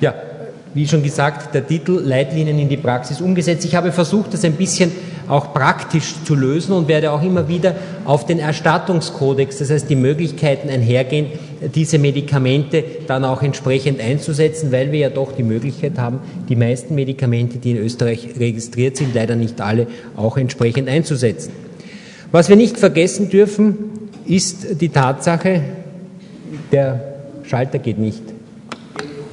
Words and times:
Ja, 0.00 0.14
wie 0.72 0.86
schon 0.86 1.02
gesagt, 1.02 1.54
der 1.54 1.66
Titel 1.66 2.00
Leitlinien 2.02 2.58
in 2.58 2.68
die 2.68 2.76
Praxis 2.76 3.20
umgesetzt. 3.20 3.64
Ich 3.64 3.74
habe 3.74 3.90
versucht, 3.90 4.32
das 4.32 4.44
ein 4.44 4.52
bisschen 4.52 4.92
auch 5.28 5.52
praktisch 5.52 6.14
zu 6.24 6.34
lösen 6.34 6.72
und 6.72 6.88
werde 6.88 7.12
auch 7.12 7.22
immer 7.22 7.48
wieder 7.48 7.74
auf 8.04 8.26
den 8.26 8.38
Erstattungskodex, 8.38 9.58
das 9.58 9.70
heißt 9.70 9.88
die 9.88 9.96
Möglichkeiten 9.96 10.68
einhergehen, 10.68 11.26
diese 11.74 11.98
Medikamente 11.98 12.84
dann 13.06 13.24
auch 13.24 13.42
entsprechend 13.42 14.00
einzusetzen, 14.00 14.72
weil 14.72 14.92
wir 14.92 14.98
ja 15.00 15.10
doch 15.10 15.32
die 15.32 15.42
Möglichkeit 15.42 15.98
haben, 15.98 16.20
die 16.48 16.56
meisten 16.56 16.94
Medikamente, 16.94 17.58
die 17.58 17.72
in 17.72 17.76
Österreich 17.76 18.28
registriert 18.38 18.96
sind, 18.96 19.14
leider 19.14 19.36
nicht 19.36 19.60
alle 19.60 19.86
auch 20.16 20.36
entsprechend 20.36 20.88
einzusetzen. 20.88 21.52
Was 22.32 22.48
wir 22.48 22.56
nicht 22.56 22.78
vergessen 22.78 23.28
dürfen, 23.28 23.76
ist 24.26 24.80
die 24.80 24.88
Tatsache, 24.88 25.62
der 26.72 27.00
Schalter 27.44 27.78
geht 27.78 27.98
nicht. 27.98 28.22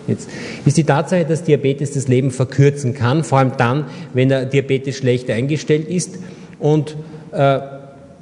Jetzt 0.07 0.29
ist 0.66 0.77
die 0.77 0.84
Tatsache, 0.84 1.25
dass 1.25 1.43
Diabetes 1.43 1.91
das 1.91 2.07
Leben 2.07 2.31
verkürzen 2.31 2.93
kann, 2.93 3.23
vor 3.23 3.39
allem 3.39 3.52
dann, 3.57 3.85
wenn 4.13 4.30
der 4.30 4.45
Diabetes 4.45 4.95
schlecht 4.95 5.30
eingestellt 5.30 5.89
ist. 5.89 6.17
Und 6.59 6.95
äh, 7.31 7.59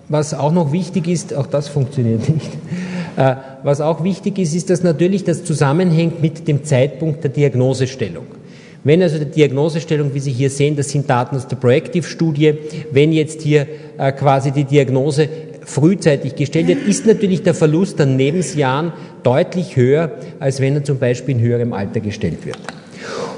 was 0.10 0.34
auch 0.34 0.52
noch 0.52 0.72
wichtig 0.72 1.08
ist, 1.08 1.34
auch 1.34 1.48
das 1.48 1.68
funktioniert 1.68 2.28
nicht. 2.30 2.52
Äh, 3.18 3.36
was 3.64 3.80
auch 3.82 4.04
wichtig 4.04 4.38
ist, 4.40 4.54
ist, 4.54 4.70
dass 4.70 4.84
natürlich 4.84 5.24
das 5.24 5.44
zusammenhängt 5.46 6.22
mit 6.22 6.48
dem 6.48 6.66
Zeitpunkt 6.66 7.24
der 7.24 7.32
Diagnosestellung. 7.32 8.26
Wenn 8.84 9.02
also 9.02 9.18
die 9.18 9.26
Diagnosestellung, 9.26 10.14
wie 10.14 10.20
Sie 10.20 10.32
hier 10.32 10.50
sehen, 10.50 10.76
das 10.76 10.90
sind 10.90 11.10
Daten 11.10 11.36
aus 11.36 11.48
der 11.48 11.56
Proactive-Studie, 11.56 12.54
wenn 12.92 13.14
jetzt 13.14 13.42
hier 13.42 13.68
äh, 13.98 14.12
quasi 14.12 14.52
die 14.52 14.66
Diagnose 14.66 15.28
frühzeitig 15.66 16.36
gestellt 16.36 16.68
wird, 16.68 16.88
ist 16.88 17.06
natürlich 17.06 17.44
der 17.44 17.54
Verlust 17.54 18.00
an 18.00 18.18
Lebensjahren 18.18 18.94
deutlich 19.24 19.76
höher, 19.76 20.12
als 20.40 20.62
wenn 20.62 20.76
er 20.76 20.84
zum 20.84 21.00
Beispiel 21.00 21.36
in 21.36 21.42
höherem 21.42 21.74
Alter 21.74 22.00
gestellt 22.00 22.46
wird. 22.46 22.58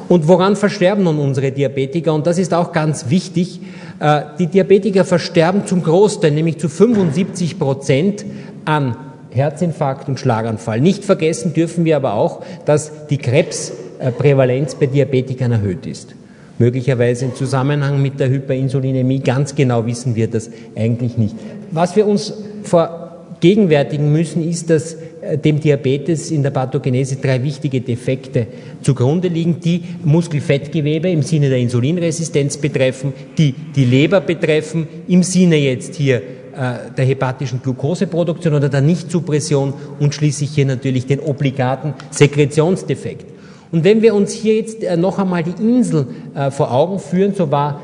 Und 0.10 0.28
woran 0.28 0.56
versterben 0.56 1.04
nun 1.04 1.20
unsere 1.20 1.52
Diabetiker? 1.52 2.14
Und 2.14 2.28
das 2.28 2.38
ist 2.38 2.54
auch 2.54 2.72
ganz 2.72 3.10
wichtig. 3.10 3.60
Äh, 4.00 4.22
die 4.40 4.48
Diabetiker 4.48 5.04
versterben 5.04 5.66
zum 5.66 5.84
Großteil, 5.84 6.32
nämlich 6.32 6.60
zu 6.60 6.70
75 6.70 7.60
Prozent 7.60 8.26
an 8.66 8.96
Herzinfarkt 9.32 10.08
und 10.08 10.20
Schlaganfall. 10.20 10.80
Nicht 10.80 11.04
vergessen 11.04 11.54
dürfen 11.54 11.86
wir 11.86 11.98
aber 11.98 12.14
auch, 12.14 12.44
dass 12.66 13.08
die 13.08 13.18
Krebsprävalenz 13.18 14.76
bei 14.76 14.86
Diabetikern 14.86 15.52
erhöht 15.52 15.86
ist. 15.86 16.16
Möglicherweise 16.60 17.26
im 17.26 17.36
Zusammenhang 17.36 18.02
mit 18.02 18.20
der 18.20 18.30
Hyperinsulinämie. 18.30 19.20
Ganz 19.20 19.54
genau 19.54 19.86
wissen 19.86 20.16
wir 20.16 20.28
das 20.28 20.50
eigentlich 20.76 21.18
nicht. 21.18 21.36
Was 21.72 21.96
wir 21.96 22.08
uns 22.08 22.34
vergegenwärtigen 22.64 24.12
müssen, 24.12 24.48
ist, 24.48 24.70
dass 24.70 24.98
äh, 25.22 25.38
dem 25.38 25.60
Diabetes 25.60 26.32
in 26.32 26.44
der 26.44 26.52
Pathogenese 26.52 27.18
drei 27.18 27.42
wichtige 27.44 27.82
Defekte 27.82 28.48
zugrunde 28.82 29.28
liegen, 29.28 29.60
die 29.60 29.84
Muskelfettgewebe 30.04 31.10
im 31.10 31.22
Sinne 31.22 31.50
der 31.50 31.58
Insulinresistenz 31.60 32.58
betreffen, 32.58 33.14
die 33.38 33.54
die 33.76 33.86
Leber 33.86 34.22
betreffen, 34.22 34.88
im 35.08 35.24
Sinne 35.24 35.58
jetzt 35.58 35.96
hier 35.96 36.18
äh, 36.18 36.92
der 36.96 37.06
hepatischen 37.06 37.62
Glukoseproduktion 37.62 38.54
oder 38.54 38.70
der 38.70 38.82
Nichtsuppression 38.82 39.74
und 40.00 40.14
schließlich 40.14 40.52
hier 40.52 40.66
natürlich 40.66 41.06
den 41.06 41.20
obligaten 41.20 41.94
Sekretionsdefekt. 42.12 43.26
Und 43.72 43.84
wenn 43.84 44.02
wir 44.02 44.16
uns 44.16 44.32
hier 44.32 44.56
jetzt 44.56 44.84
äh, 44.84 44.96
noch 44.96 45.20
einmal 45.20 45.44
die 45.44 45.62
Insel 45.62 46.08
vor 46.52 46.72
Augen 46.72 47.00
führen, 47.00 47.34
so 47.34 47.52
war 47.52 47.82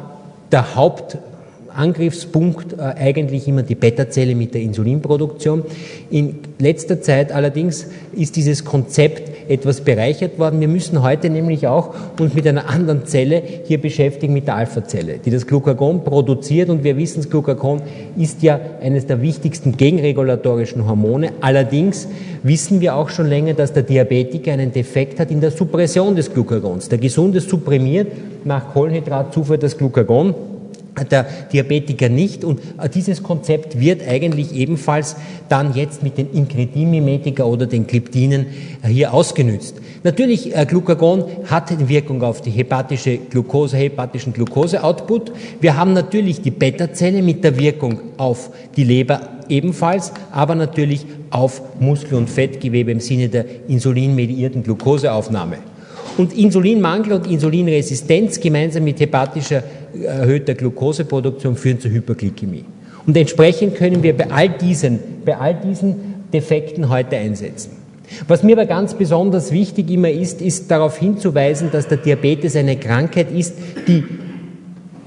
der 0.52 0.76
Haupt 0.76 1.18
Angriffspunkt 1.76 2.74
äh, 2.74 2.82
eigentlich 2.82 3.48
immer 3.48 3.64
die 3.64 3.76
Beta-Zelle 3.76 4.36
mit 4.36 4.54
der 4.54 4.62
Insulinproduktion. 4.62 5.64
In 6.10 6.40
letzter 6.60 7.02
Zeit 7.02 7.32
allerdings 7.32 7.88
ist 8.14 8.36
dieses 8.36 8.64
Konzept 8.64 9.34
etwas 9.50 9.82
bereichert 9.82 10.40
worden. 10.40 10.60
Wir 10.60 10.68
müssen 10.68 11.02
heute 11.02 11.30
nämlich 11.30 11.68
auch 11.68 11.94
uns 12.20 12.34
mit 12.34 12.48
einer 12.48 12.70
anderen 12.70 13.06
Zelle 13.06 13.42
hier 13.66 13.80
beschäftigen, 13.80 14.34
mit 14.34 14.48
der 14.48 14.56
Alpha-Zelle, 14.56 15.20
die 15.24 15.32
das 15.32 15.48
Glucagon 15.48 16.04
produziert. 16.04 16.70
Und 16.70 16.84
wir 16.84 16.98
wissen, 16.98 17.22
das 17.22 17.30
Glucagon 17.30 17.82
ist 18.18 18.42
ja 18.42 18.60
eines 18.82 19.06
der 19.06 19.22
wichtigsten 19.22 19.76
gegenregulatorischen 19.76 20.88
Hormone. 20.88 21.32
Allerdings 21.42 22.08
wissen 22.44 22.82
wir 22.82 22.96
auch 22.96 23.10
schon 23.10 23.28
länger, 23.28 23.54
dass 23.54 23.74
der 23.74 23.84
Diabetiker 23.84 24.54
einen 24.54 24.72
Defekt 24.72 25.20
hat 25.20 25.32
in 25.32 25.42
der 25.42 25.52
Suppression 25.52 26.16
des 26.16 26.34
Glucagons. 26.34 26.90
Der 26.90 26.98
Gesunde 26.98 27.40
supprimiert 27.40 28.12
nach 28.46 28.74
Kohlenhydratzufuhr 28.74 29.58
das 29.58 29.78
Glucagon 29.78 30.36
der 31.10 31.26
Diabetiker 31.52 32.10
nicht. 32.10 32.44
Und 32.44 32.60
äh, 32.78 32.90
dieses 32.90 33.24
Konzept 33.24 33.80
wird 33.80 34.08
eigentlich 34.08 34.54
ebenfalls 34.54 35.16
dann 35.50 35.74
jetzt 35.74 36.04
mit 36.04 36.18
den 36.18 36.32
Incretin-Mimetika 36.32 37.44
oder 37.44 37.66
den 37.66 37.88
Gliptinen 37.88 38.48
äh, 38.84 38.88
hier 38.90 39.14
ausgenützt. 39.14 39.76
Natürlich, 40.04 40.56
äh, 40.56 40.66
Glucagon 40.66 41.26
hat 41.46 41.72
eine 41.72 41.88
Wirkung 41.90 42.22
auf 42.22 42.42
die 42.42 42.52
hepatische 42.52 43.18
Glucose, 43.18 43.78
hepatischen 43.78 44.34
Glucose-Output. 44.34 45.32
Wir 45.62 45.78
haben 45.78 45.94
natürlich 45.94 46.42
die 46.42 46.52
Beta-Zelle 46.52 47.22
mit 47.22 47.44
der 47.44 47.58
Wirkung 47.58 48.00
auf 48.18 48.52
die 48.76 48.84
Leber 48.84 49.22
ebenfalls, 49.50 50.12
aber 50.32 50.56
natürlich 50.56 51.06
auf 51.30 51.62
Muskel- 51.80 52.18
und 52.18 52.30
Fettgewebe 52.30 52.92
im 52.92 53.00
Sinne 53.00 53.30
der 53.30 53.46
insulinmediierten 53.68 54.64
Glukoseaufnahme. 54.64 55.58
Und 56.18 56.38
Insulinmangel 56.38 57.14
und 57.14 57.28
Insulinresistenz 57.28 58.40
gemeinsam 58.40 58.84
mit 58.84 59.00
hepatischer 59.00 59.64
erhöhter 60.04 60.54
Glukoseproduktion 60.54 61.56
führen 61.56 61.80
zur 61.80 61.92
Hyperglykämie. 61.92 62.66
Und 63.06 63.18
entsprechend 63.18 63.76
können 63.76 64.04
wir 64.04 64.16
bei 64.16 64.30
all 64.32 64.50
diesen, 64.50 65.00
bei 65.26 65.38
all 65.38 65.56
diesen 65.56 65.96
Defekten 66.32 66.90
heute 66.90 67.18
einsetzen. 67.18 67.72
Was 68.28 68.44
mir 68.44 68.54
aber 68.58 68.66
ganz 68.66 68.94
besonders 68.94 69.52
wichtig 69.52 69.90
immer 69.90 70.10
ist, 70.10 70.42
ist 70.42 70.70
darauf 70.70 70.98
hinzuweisen, 70.98 71.70
dass 71.72 71.88
der 71.88 71.98
Diabetes 71.98 72.56
eine 72.56 72.78
Krankheit 72.78 73.32
ist, 73.32 73.56
die 73.88 74.04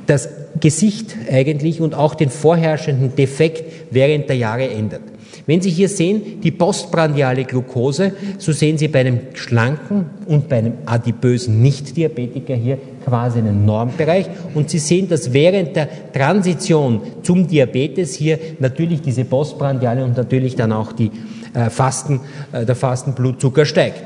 das 0.06 0.28
Gesicht 0.60 1.14
eigentlich 1.30 1.80
und 1.80 1.94
auch 1.94 2.14
den 2.14 2.30
vorherrschenden 2.30 3.14
Defekt 3.14 3.64
während 3.90 4.28
der 4.28 4.36
Jahre 4.36 4.68
ändert. 4.68 5.02
Wenn 5.46 5.60
Sie 5.60 5.70
hier 5.70 5.88
sehen, 5.88 6.40
die 6.42 6.50
postprandiale 6.50 7.44
Glucose, 7.44 8.12
so 8.38 8.50
sehen 8.50 8.78
Sie 8.78 8.88
bei 8.88 9.00
einem 9.00 9.20
schlanken 9.34 10.06
und 10.26 10.48
bei 10.48 10.58
einem 10.58 10.74
adipösen 10.86 11.62
Nicht-Diabetiker 11.62 12.54
hier 12.54 12.78
quasi 13.04 13.38
einen 13.38 13.64
Normbereich. 13.64 14.26
Und 14.54 14.70
Sie 14.70 14.80
sehen, 14.80 15.08
dass 15.08 15.32
während 15.32 15.76
der 15.76 15.88
Transition 16.12 17.00
zum 17.22 17.46
Diabetes 17.46 18.14
hier 18.14 18.38
natürlich 18.58 19.02
diese 19.02 19.24
postprandiale 19.24 20.04
und 20.04 20.16
natürlich 20.16 20.56
dann 20.56 20.72
auch 20.72 20.92
die 20.92 21.12
äh, 21.54 21.70
Fasten, 21.70 22.20
äh, 22.50 22.66
der 22.66 22.74
Fastenblutzucker 22.74 23.64
steigt. 23.64 24.02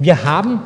Wir 0.00 0.24
haben 0.24 0.60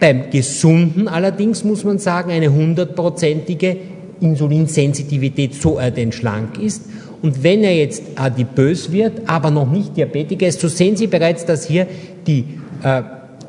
beim 0.00 0.28
Gesunden 0.30 1.06
allerdings, 1.06 1.62
muss 1.62 1.84
man 1.84 1.98
sagen, 2.00 2.32
eine 2.32 2.52
hundertprozentige 2.52 3.76
Insulinsensitivität, 4.20 5.54
so 5.54 5.78
er 5.78 5.90
denn 5.90 6.10
schlank 6.10 6.58
ist. 6.58 6.82
Und 7.22 7.42
wenn 7.42 7.64
er 7.64 7.74
jetzt 7.74 8.02
adipös 8.16 8.92
wird, 8.92 9.22
aber 9.26 9.50
noch 9.50 9.70
nicht 9.70 9.96
Diabetiker 9.96 10.46
ist, 10.46 10.60
so 10.60 10.68
sehen 10.68 10.96
Sie 10.96 11.06
bereits, 11.06 11.44
dass 11.44 11.66
hier 11.66 11.86
die, 12.26 12.44
äh, 12.82 13.02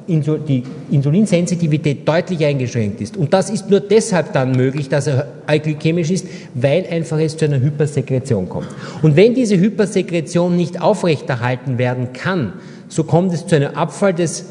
die 0.08 0.64
Insulinsensitivität 0.90 2.08
deutlich 2.08 2.46
eingeschränkt 2.46 3.02
ist. 3.02 3.18
Und 3.18 3.34
das 3.34 3.50
ist 3.50 3.70
nur 3.70 3.82
deshalb 3.82 4.32
dann 4.34 4.54
möglich, 4.54 4.88
dass 4.88 5.08
er 5.08 5.28
euglykämisch 5.48 6.12
ist, 6.12 6.28
weil 6.54 6.86
einfach 6.90 7.20
es 7.20 7.36
zu 7.36 7.46
einer 7.46 7.60
Hypersekretion 7.60 8.48
kommt. 8.48 8.68
Und 9.02 9.16
wenn 9.16 9.34
diese 9.36 9.60
Hypersekretion 9.60 10.56
nicht 10.56 10.82
aufrechterhalten 10.82 11.78
werden 11.78 12.14
kann, 12.14 12.54
so 12.88 13.04
kommt 13.04 13.34
es 13.34 13.46
zu 13.46 13.56
einem 13.58 13.76
Abfall 13.76 14.14
des 14.14 14.46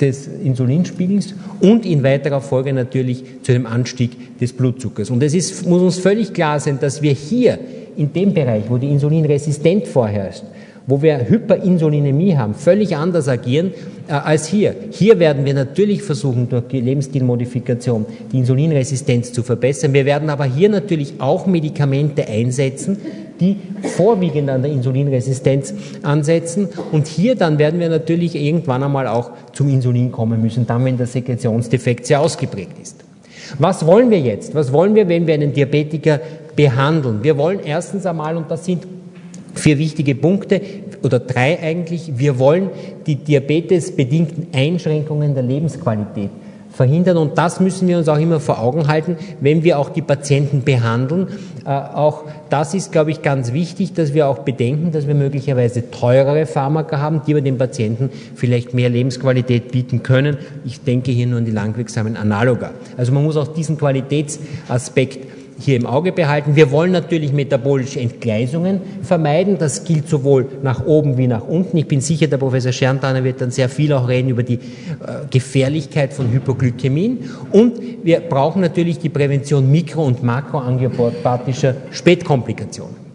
des 0.00 0.28
Insulinspiegels 0.28 1.34
und 1.60 1.84
in 1.84 2.02
weiterer 2.02 2.40
Folge 2.40 2.72
natürlich 2.72 3.24
zu 3.42 3.52
einem 3.52 3.66
Anstieg 3.66 4.38
des 4.38 4.52
Blutzuckers. 4.52 5.10
Und 5.10 5.22
es 5.22 5.34
ist, 5.34 5.66
muss 5.66 5.82
uns 5.82 5.98
völlig 5.98 6.32
klar 6.32 6.60
sein, 6.60 6.78
dass 6.80 7.02
wir 7.02 7.12
hier 7.12 7.58
in 7.98 8.12
dem 8.12 8.32
Bereich, 8.32 8.64
wo 8.68 8.78
die 8.78 8.88
Insulinresistenz 8.88 9.88
vorherrscht, 9.88 10.44
wo 10.86 11.02
wir 11.02 11.28
Hyperinsulinämie 11.28 12.36
haben, 12.36 12.54
völlig 12.54 12.96
anders 12.96 13.28
agieren 13.28 13.72
äh, 14.08 14.12
als 14.12 14.46
hier. 14.46 14.74
Hier 14.90 15.18
werden 15.18 15.44
wir 15.44 15.52
natürlich 15.52 16.02
versuchen, 16.02 16.48
durch 16.48 16.72
Lebensstilmodifikation 16.72 18.06
die 18.32 18.38
Insulinresistenz 18.38 19.32
zu 19.32 19.42
verbessern. 19.42 19.92
Wir 19.92 20.06
werden 20.06 20.30
aber 20.30 20.44
hier 20.44 20.68
natürlich 20.68 21.14
auch 21.18 21.46
Medikamente 21.46 22.26
einsetzen, 22.26 22.96
die 23.40 23.56
vorwiegend 23.82 24.48
an 24.48 24.62
der 24.62 24.70
Insulinresistenz 24.70 25.74
ansetzen. 26.02 26.68
Und 26.92 27.06
hier 27.06 27.34
dann 27.34 27.58
werden 27.58 27.80
wir 27.80 27.88
natürlich 27.88 28.34
irgendwann 28.34 28.82
einmal 28.82 29.08
auch 29.08 29.32
zum 29.52 29.68
Insulin 29.68 30.12
kommen 30.12 30.40
müssen, 30.40 30.66
dann 30.66 30.84
wenn 30.84 30.96
der 30.96 31.06
Sekretionsdefekt 31.06 32.06
sehr 32.06 32.20
ausgeprägt 32.20 32.78
ist. 32.80 33.04
Was 33.58 33.86
wollen 33.86 34.10
wir 34.10 34.20
jetzt? 34.20 34.54
Was 34.54 34.72
wollen 34.72 34.94
wir, 34.94 35.08
wenn 35.08 35.26
wir 35.26 35.34
einen 35.34 35.52
Diabetiker 35.52 36.20
behandeln? 36.58 37.22
Wir 37.22 37.38
wollen 37.38 37.60
erstens 37.64 38.04
einmal, 38.04 38.36
und 38.36 38.50
das 38.50 38.64
sind 38.64 38.84
vier 39.54 39.78
wichtige 39.78 40.16
Punkte 40.16 40.60
oder 41.04 41.20
drei 41.20 41.60
eigentlich, 41.60 42.18
wir 42.18 42.40
wollen 42.40 42.70
die 43.06 43.14
diabetesbedingten 43.14 44.48
Einschränkungen 44.52 45.34
der 45.34 45.44
Lebensqualität 45.44 46.30
verhindern. 46.72 47.16
Und 47.16 47.38
das 47.38 47.60
müssen 47.60 47.88
wir 47.88 47.98
uns 47.98 48.08
auch 48.08 48.18
immer 48.18 48.40
vor 48.40 48.60
Augen 48.60 48.88
halten, 48.88 49.16
wenn 49.40 49.62
wir 49.64 49.78
auch 49.78 49.90
die 49.90 50.02
Patienten 50.02 50.62
behandeln. 50.62 51.28
Äh, 51.64 51.70
auch 51.70 52.24
das 52.50 52.74
ist, 52.74 52.92
glaube 52.92 53.10
ich, 53.10 53.20
ganz 53.22 53.52
wichtig, 53.52 53.94
dass 53.94 54.14
wir 54.14 54.28
auch 54.28 54.40
bedenken, 54.40 54.92
dass 54.92 55.06
wir 55.06 55.14
möglicherweise 55.14 55.90
teurere 55.90 56.46
Pharmaka 56.46 56.98
haben, 56.98 57.22
die 57.26 57.34
wir 57.34 57.42
den 57.42 57.58
Patienten 57.58 58.10
vielleicht 58.34 58.74
mehr 58.74 58.88
Lebensqualität 58.88 59.72
bieten 59.72 60.02
können. 60.02 60.38
Ich 60.64 60.82
denke 60.82 61.10
hier 61.10 61.26
nur 61.26 61.38
an 61.38 61.44
die 61.44 61.50
langwirksamen 61.50 62.16
Analoga. 62.16 62.70
Also 62.96 63.12
man 63.12 63.24
muss 63.24 63.36
auch 63.36 63.48
diesen 63.48 63.76
Qualitätsaspekt 63.76 65.27
hier 65.58 65.76
im 65.76 65.86
Auge 65.86 66.12
behalten. 66.12 66.56
Wir 66.56 66.70
wollen 66.70 66.92
natürlich 66.92 67.32
metabolische 67.32 68.00
Entgleisungen 68.00 68.80
vermeiden. 69.02 69.58
Das 69.58 69.84
gilt 69.84 70.08
sowohl 70.08 70.46
nach 70.62 70.86
oben 70.86 71.18
wie 71.18 71.26
nach 71.26 71.46
unten. 71.46 71.76
Ich 71.76 71.88
bin 71.88 72.00
sicher, 72.00 72.26
der 72.28 72.38
Professor 72.38 72.72
Scherntaner 72.72 73.24
wird 73.24 73.40
dann 73.40 73.50
sehr 73.50 73.68
viel 73.68 73.92
auch 73.92 74.08
reden 74.08 74.28
über 74.28 74.42
die 74.42 74.54
äh, 74.54 74.58
Gefährlichkeit 75.30 76.12
von 76.12 76.30
Hypoglykämien. 76.30 77.18
Und 77.50 77.80
wir 78.04 78.20
brauchen 78.20 78.60
natürlich 78.60 78.98
die 78.98 79.08
Prävention 79.08 79.70
mikro- 79.70 80.04
und 80.04 80.22
makroangiopathischer 80.22 81.74
Spätkomplikationen. 81.90 83.07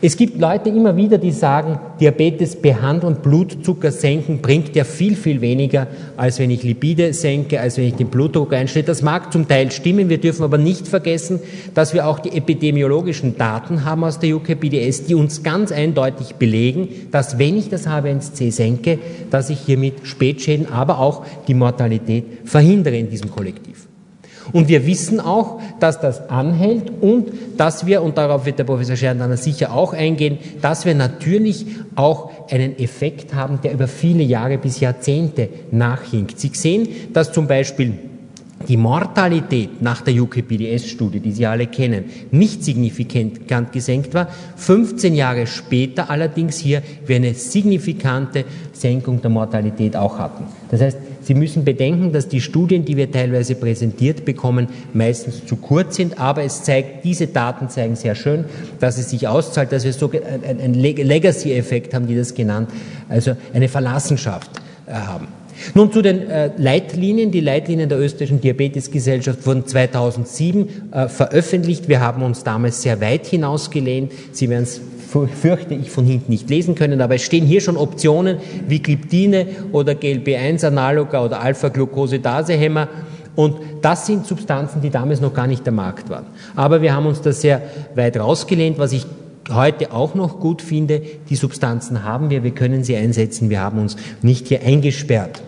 Es 0.00 0.16
gibt 0.16 0.40
Leute 0.40 0.68
immer 0.68 0.96
wieder, 0.96 1.18
die 1.18 1.32
sagen, 1.32 1.80
Diabetes 2.00 2.54
behandeln, 2.54 3.16
Blutzucker 3.16 3.90
senken 3.90 4.38
bringt 4.38 4.76
ja 4.76 4.84
viel, 4.84 5.16
viel 5.16 5.40
weniger, 5.40 5.88
als 6.16 6.38
wenn 6.38 6.50
ich 6.50 6.62
Lipide 6.62 7.12
senke, 7.12 7.60
als 7.60 7.76
wenn 7.76 7.86
ich 7.86 7.94
den 7.94 8.06
Blutdruck 8.06 8.52
einstelle. 8.52 8.84
Das 8.84 9.02
mag 9.02 9.32
zum 9.32 9.48
Teil 9.48 9.72
stimmen. 9.72 10.08
Wir 10.08 10.18
dürfen 10.18 10.44
aber 10.44 10.58
nicht 10.58 10.86
vergessen, 10.86 11.40
dass 11.74 11.92
wir 11.92 12.06
auch 12.06 12.20
die 12.20 12.36
epidemiologischen 12.36 13.36
Daten 13.36 13.84
haben 13.84 14.04
aus 14.04 14.20
der 14.20 14.36
UKPDS, 14.36 15.06
die 15.06 15.16
uns 15.16 15.42
ganz 15.42 15.72
eindeutig 15.72 16.36
belegen, 16.36 16.88
dass 17.10 17.40
wenn 17.40 17.58
ich 17.58 17.68
das 17.68 17.88
H1C 17.88 18.52
senke, 18.52 19.00
dass 19.30 19.50
ich 19.50 19.58
hiermit 19.58 19.94
Spätschäden, 20.04 20.70
aber 20.72 21.00
auch 21.00 21.24
die 21.48 21.54
Mortalität 21.54 22.24
verhindere 22.44 22.96
in 22.96 23.10
diesem 23.10 23.30
Kollektiv. 23.30 23.89
Und 24.52 24.68
wir 24.68 24.86
wissen 24.86 25.20
auch, 25.20 25.60
dass 25.78 26.00
das 26.00 26.28
anhält 26.28 26.90
und 27.00 27.28
dass 27.56 27.86
wir, 27.86 28.02
und 28.02 28.18
darauf 28.18 28.46
wird 28.46 28.58
der 28.58 28.64
Professor 28.64 28.96
Scherndner 28.96 29.36
sicher 29.36 29.72
auch 29.72 29.92
eingehen, 29.92 30.38
dass 30.60 30.84
wir 30.84 30.94
natürlich 30.94 31.66
auch 31.94 32.30
einen 32.50 32.78
Effekt 32.78 33.34
haben, 33.34 33.60
der 33.62 33.72
über 33.72 33.88
viele 33.88 34.22
Jahre 34.22 34.58
bis 34.58 34.80
Jahrzehnte 34.80 35.48
nachhinkt. 35.70 36.38
Sie 36.40 36.50
sehen, 36.52 36.88
dass 37.12 37.32
zum 37.32 37.46
Beispiel 37.46 37.94
die 38.68 38.76
Mortalität 38.76 39.80
nach 39.80 40.02
der 40.02 40.14
UKPDS-Studie, 40.14 41.20
die 41.20 41.32
Sie 41.32 41.46
alle 41.46 41.66
kennen, 41.66 42.04
nicht 42.30 42.62
signifikant 42.62 43.72
gesenkt 43.72 44.12
war. 44.12 44.28
15 44.56 45.14
Jahre 45.14 45.46
später 45.46 46.10
allerdings 46.10 46.58
hier 46.58 46.82
wir 47.06 47.16
eine 47.16 47.34
signifikante 47.34 48.44
Senkung 48.72 49.22
der 49.22 49.30
Mortalität 49.30 49.96
auch 49.96 50.18
hatten. 50.18 50.44
Das 50.70 50.80
heißt, 50.80 50.98
Sie 51.22 51.34
müssen 51.34 51.64
bedenken, 51.64 52.12
dass 52.12 52.28
die 52.28 52.40
Studien, 52.40 52.84
die 52.84 52.96
wir 52.96 53.10
teilweise 53.10 53.54
präsentiert 53.54 54.24
bekommen, 54.24 54.68
meistens 54.94 55.46
zu 55.46 55.56
kurz 55.56 55.96
sind, 55.96 56.18
aber 56.18 56.42
es 56.44 56.62
zeigt, 56.62 57.04
diese 57.04 57.26
Daten 57.26 57.68
zeigen 57.68 57.94
sehr 57.94 58.14
schön, 58.14 58.46
dass 58.78 58.98
es 58.98 59.10
sich 59.10 59.28
auszahlt, 59.28 59.70
dass 59.70 59.84
wir 59.84 59.92
so 59.92 60.10
einen 60.10 60.74
Legacy-Effekt 60.74 61.92
haben, 61.94 62.06
die 62.06 62.16
das 62.16 62.34
genannt, 62.34 62.70
also 63.08 63.36
eine 63.52 63.68
Verlassenschaft 63.68 64.50
äh, 64.86 64.92
haben. 64.92 65.28
Nun 65.74 65.92
zu 65.92 66.02
den 66.02 66.28
äh, 66.28 66.50
Leitlinien. 66.56 67.30
Die 67.30 67.40
Leitlinien 67.40 67.88
der 67.88 67.98
österreichischen 67.98 68.40
Diabetesgesellschaft 68.40 69.46
wurden 69.46 69.66
2007 69.66 70.92
äh, 70.92 71.08
veröffentlicht. 71.08 71.88
Wir 71.88 72.00
haben 72.00 72.22
uns 72.22 72.44
damals 72.44 72.82
sehr 72.82 73.00
weit 73.00 73.26
hinausgelehnt. 73.26 74.12
Sie 74.32 74.48
werden 74.48 74.64
es 74.64 74.80
fürchte 75.10 75.74
ich 75.74 75.90
von 75.90 76.04
hinten 76.04 76.30
nicht 76.30 76.48
lesen 76.48 76.76
können, 76.76 77.00
aber 77.00 77.16
es 77.16 77.22
stehen 77.22 77.44
hier 77.44 77.60
schon 77.60 77.76
Optionen 77.76 78.38
wie 78.68 78.78
Gliptine 78.78 79.46
oder 79.72 79.94
GLP-1-Analoga 79.94 81.24
oder 81.24 81.40
Alpha-Glucosidasehemmer. 81.40 82.88
Und 83.34 83.56
das 83.82 84.06
sind 84.06 84.26
Substanzen, 84.26 84.80
die 84.82 84.90
damals 84.90 85.20
noch 85.20 85.34
gar 85.34 85.46
nicht 85.46 85.64
der 85.64 85.72
Markt 85.72 86.10
waren. 86.10 86.26
Aber 86.54 86.82
wir 86.82 86.94
haben 86.94 87.06
uns 87.06 87.20
da 87.22 87.32
sehr 87.32 87.62
weit 87.94 88.18
rausgelehnt, 88.18 88.78
was 88.78 88.92
ich 88.92 89.06
heute 89.54 89.92
auch 89.92 90.14
noch 90.14 90.40
gut 90.40 90.62
finde. 90.62 91.02
Die 91.28 91.36
Substanzen 91.36 92.04
haben 92.04 92.30
wir, 92.30 92.42
wir 92.42 92.52
können 92.52 92.84
sie 92.84 92.96
einsetzen, 92.96 93.50
wir 93.50 93.60
haben 93.60 93.78
uns 93.78 93.96
nicht 94.22 94.48
hier 94.48 94.62
eingesperrt. 94.62 95.42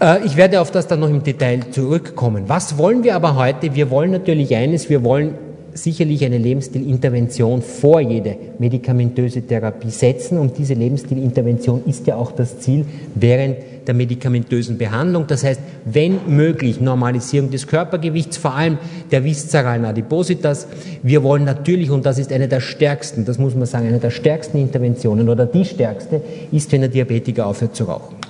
Äh, 0.00 0.24
ich 0.24 0.36
werde 0.36 0.60
auf 0.60 0.70
das 0.70 0.86
dann 0.86 1.00
noch 1.00 1.08
im 1.08 1.22
Detail 1.22 1.70
zurückkommen. 1.70 2.44
Was 2.48 2.76
wollen 2.78 3.04
wir 3.04 3.14
aber 3.14 3.36
heute? 3.36 3.74
Wir 3.74 3.90
wollen 3.90 4.10
natürlich 4.10 4.54
eines, 4.56 4.90
wir 4.90 5.04
wollen 5.04 5.34
sicherlich 5.74 6.24
eine 6.24 6.38
Lebensstilintervention 6.38 7.62
vor 7.62 8.00
jede 8.00 8.36
medikamentöse 8.58 9.42
Therapie 9.42 9.90
setzen. 9.90 10.38
Und 10.38 10.58
diese 10.58 10.74
Lebensstilintervention 10.74 11.82
ist 11.86 12.06
ja 12.06 12.16
auch 12.16 12.32
das 12.32 12.60
Ziel 12.60 12.84
während 13.14 13.56
der 13.86 13.94
medikamentösen 13.94 14.78
Behandlung. 14.78 15.26
Das 15.26 15.44
heißt, 15.44 15.60
wenn 15.84 16.20
möglich, 16.28 16.80
Normalisierung 16.80 17.50
des 17.50 17.66
Körpergewichts, 17.66 18.36
vor 18.36 18.54
allem 18.54 18.78
der 19.10 19.24
viszeralen 19.24 19.84
Adipositas. 19.84 20.68
Wir 21.02 21.22
wollen 21.22 21.44
natürlich, 21.44 21.90
und 21.90 22.06
das 22.06 22.18
ist 22.18 22.32
eine 22.32 22.48
der 22.48 22.60
stärksten, 22.60 23.24
das 23.24 23.38
muss 23.38 23.54
man 23.54 23.66
sagen, 23.66 23.88
eine 23.88 23.98
der 23.98 24.10
stärksten 24.10 24.58
Interventionen 24.58 25.28
oder 25.28 25.46
die 25.46 25.64
stärkste, 25.64 26.20
ist, 26.52 26.70
wenn 26.72 26.82
der 26.82 26.90
Diabetiker 26.90 27.46
aufhört 27.46 27.74
zu 27.74 27.84
rauchen. 27.84 28.21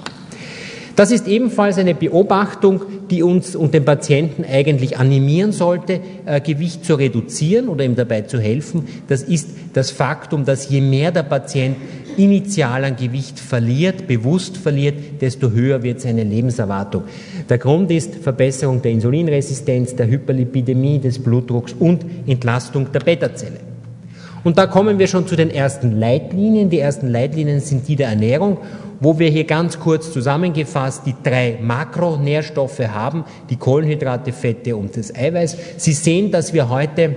Das 0.96 1.10
ist 1.10 1.26
ebenfalls 1.26 1.78
eine 1.78 1.94
Beobachtung, 1.94 2.82
die 3.10 3.22
uns 3.22 3.56
und 3.56 3.72
den 3.72 3.84
Patienten 3.84 4.44
eigentlich 4.44 4.98
animieren 4.98 5.52
sollte, 5.52 6.00
äh, 6.26 6.40
Gewicht 6.40 6.84
zu 6.84 6.94
reduzieren 6.94 7.68
oder 7.68 7.84
ihm 7.84 7.96
dabei 7.96 8.22
zu 8.22 8.38
helfen. 8.38 8.86
Das 9.08 9.22
ist 9.22 9.48
das 9.72 9.90
Faktum, 9.90 10.44
dass 10.44 10.68
je 10.68 10.80
mehr 10.80 11.10
der 11.10 11.22
Patient 11.22 11.76
initial 12.18 12.84
an 12.84 12.96
Gewicht 12.96 13.38
verliert, 13.38 14.06
bewusst 14.06 14.58
verliert, 14.58 15.22
desto 15.22 15.50
höher 15.50 15.82
wird 15.82 16.02
seine 16.02 16.24
Lebenserwartung. 16.24 17.04
Der 17.48 17.56
Grund 17.56 17.90
ist 17.90 18.16
Verbesserung 18.16 18.82
der 18.82 18.92
Insulinresistenz, 18.92 19.96
der 19.96 20.08
Hyperlipidemie, 20.08 20.98
des 20.98 21.18
Blutdrucks 21.18 21.74
und 21.78 22.04
Entlastung 22.26 22.92
der 22.92 23.00
Beta-Zelle. 23.00 23.72
Und 24.44 24.58
da 24.58 24.66
kommen 24.66 24.98
wir 24.98 25.06
schon 25.06 25.26
zu 25.26 25.36
den 25.36 25.50
ersten 25.50 25.98
Leitlinien. 25.98 26.68
Die 26.68 26.80
ersten 26.80 27.08
Leitlinien 27.08 27.60
sind 27.60 27.86
die 27.86 27.96
der 27.96 28.08
Ernährung 28.08 28.58
wo 29.02 29.18
wir 29.18 29.28
hier 29.30 29.44
ganz 29.44 29.80
kurz 29.80 30.12
zusammengefasst 30.12 31.02
die 31.04 31.14
drei 31.24 31.58
Makronährstoffe 31.60 32.78
haben, 32.78 33.24
die 33.50 33.56
Kohlenhydrate, 33.56 34.32
Fette 34.32 34.76
und 34.76 34.96
das 34.96 35.12
Eiweiß. 35.12 35.56
Sie 35.76 35.92
sehen, 35.92 36.30
dass 36.30 36.52
wir 36.52 36.68
heute 36.68 37.16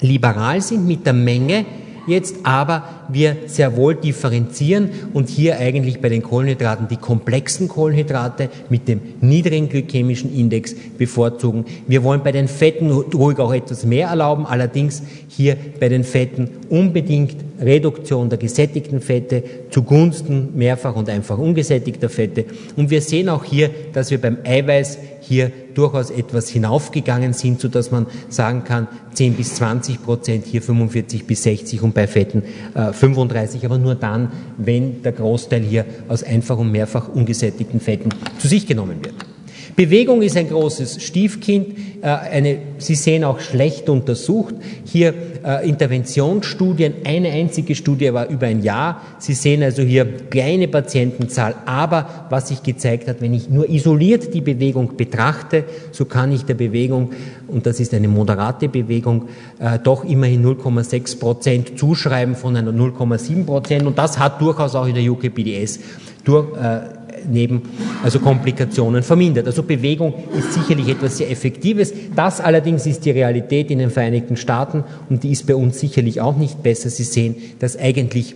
liberal 0.00 0.62
sind 0.62 0.86
mit 0.86 1.04
der 1.04 1.12
Menge 1.12 1.66
jetzt 2.06 2.36
aber 2.42 2.84
wir 3.08 3.36
sehr 3.46 3.76
wohl 3.76 3.94
differenzieren 3.94 4.90
und 5.12 5.28
hier 5.28 5.58
eigentlich 5.58 6.00
bei 6.00 6.08
den 6.08 6.22
Kohlenhydraten 6.22 6.88
die 6.88 6.96
komplexen 6.96 7.68
Kohlenhydrate 7.68 8.48
mit 8.68 8.88
dem 8.88 9.00
niedrigen 9.20 9.68
glykämischen 9.68 10.34
Index 10.34 10.74
bevorzugen. 10.98 11.64
Wir 11.86 12.02
wollen 12.04 12.22
bei 12.22 12.32
den 12.32 12.48
Fetten 12.48 12.90
ruhig 12.90 13.38
auch 13.38 13.52
etwas 13.52 13.84
mehr 13.84 14.08
erlauben, 14.08 14.46
allerdings 14.46 15.02
hier 15.28 15.56
bei 15.78 15.88
den 15.88 16.04
Fetten 16.04 16.50
unbedingt 16.68 17.36
Reduktion 17.60 18.30
der 18.30 18.38
gesättigten 18.38 19.00
Fette 19.00 19.42
zugunsten 19.70 20.50
mehrfach 20.54 20.96
und 20.96 21.08
einfach 21.08 21.38
ungesättigter 21.38 22.08
Fette. 22.08 22.46
Und 22.76 22.90
wir 22.90 23.02
sehen 23.02 23.28
auch 23.28 23.44
hier, 23.44 23.70
dass 23.92 24.10
wir 24.10 24.20
beim 24.20 24.38
Eiweiß 24.44 24.98
hier 25.20 25.52
durchaus 25.80 26.10
etwas 26.10 26.48
hinaufgegangen 26.48 27.32
sind, 27.32 27.60
so 27.60 27.68
dass 27.68 27.90
man 27.90 28.06
sagen 28.28 28.64
kann, 28.64 28.86
10 29.14 29.34
bis 29.34 29.54
20 29.54 30.02
Prozent, 30.02 30.44
hier 30.46 30.60
45 30.60 31.26
bis 31.26 31.42
60 31.44 31.82
und 31.82 31.94
bei 31.94 32.06
Fetten 32.06 32.42
äh, 32.74 32.92
35, 32.92 33.64
aber 33.64 33.78
nur 33.78 33.94
dann, 33.94 34.30
wenn 34.58 35.02
der 35.02 35.12
Großteil 35.12 35.62
hier 35.62 35.86
aus 36.08 36.22
einfach 36.22 36.58
und 36.58 36.70
mehrfach 36.70 37.08
ungesättigten 37.08 37.80
Fetten 37.80 38.10
zu 38.38 38.46
sich 38.46 38.66
genommen 38.66 39.02
wird. 39.02 39.29
Bewegung 39.76 40.22
ist 40.22 40.36
ein 40.36 40.48
großes 40.48 41.02
Stiefkind. 41.02 41.76
Äh, 42.02 42.06
eine, 42.06 42.58
Sie 42.78 42.94
sehen 42.94 43.24
auch 43.24 43.40
schlecht 43.40 43.88
untersucht. 43.88 44.54
Hier 44.84 45.14
äh, 45.44 45.68
Interventionsstudien. 45.68 46.94
Eine 47.04 47.30
einzige 47.30 47.74
Studie 47.74 48.12
war 48.12 48.28
über 48.28 48.46
ein 48.46 48.62
Jahr. 48.62 49.02
Sie 49.18 49.34
sehen 49.34 49.62
also 49.62 49.82
hier 49.82 50.06
kleine 50.28 50.68
Patientenzahl. 50.68 51.54
Aber 51.66 52.26
was 52.30 52.48
sich 52.48 52.62
gezeigt 52.62 53.08
hat, 53.08 53.20
wenn 53.20 53.34
ich 53.34 53.48
nur 53.48 53.68
isoliert 53.68 54.34
die 54.34 54.40
Bewegung 54.40 54.96
betrachte, 54.96 55.64
so 55.92 56.04
kann 56.04 56.32
ich 56.32 56.44
der 56.44 56.54
Bewegung, 56.54 57.10
und 57.48 57.66
das 57.66 57.80
ist 57.80 57.94
eine 57.94 58.08
moderate 58.08 58.68
Bewegung, 58.68 59.28
äh, 59.58 59.78
doch 59.78 60.04
immerhin 60.04 60.44
0,6 60.44 61.18
Prozent 61.18 61.78
zuschreiben 61.78 62.34
von 62.34 62.56
einer 62.56 62.72
0,7 62.72 63.44
Prozent. 63.44 63.86
Und 63.86 63.98
das 63.98 64.18
hat 64.18 64.40
durchaus 64.40 64.74
auch 64.74 64.86
in 64.86 64.94
der 64.94 65.10
UKPDS 65.10 65.80
durch, 66.24 66.56
äh, 66.56 66.80
neben 67.28 67.62
also 68.02 68.18
Komplikationen 68.18 69.02
vermindert. 69.02 69.46
Also 69.46 69.62
Bewegung 69.62 70.14
ist 70.36 70.52
sicherlich 70.52 70.88
etwas 70.88 71.18
sehr 71.18 71.30
Effektives. 71.30 71.92
Das 72.14 72.40
allerdings 72.40 72.86
ist 72.86 73.04
die 73.04 73.10
Realität 73.10 73.70
in 73.70 73.78
den 73.78 73.90
Vereinigten 73.90 74.36
Staaten 74.36 74.84
und 75.08 75.22
die 75.22 75.32
ist 75.32 75.46
bei 75.46 75.54
uns 75.54 75.80
sicherlich 75.80 76.20
auch 76.20 76.36
nicht 76.36 76.62
besser. 76.62 76.90
Sie 76.90 77.04
sehen, 77.04 77.36
dass 77.58 77.76
eigentlich 77.76 78.34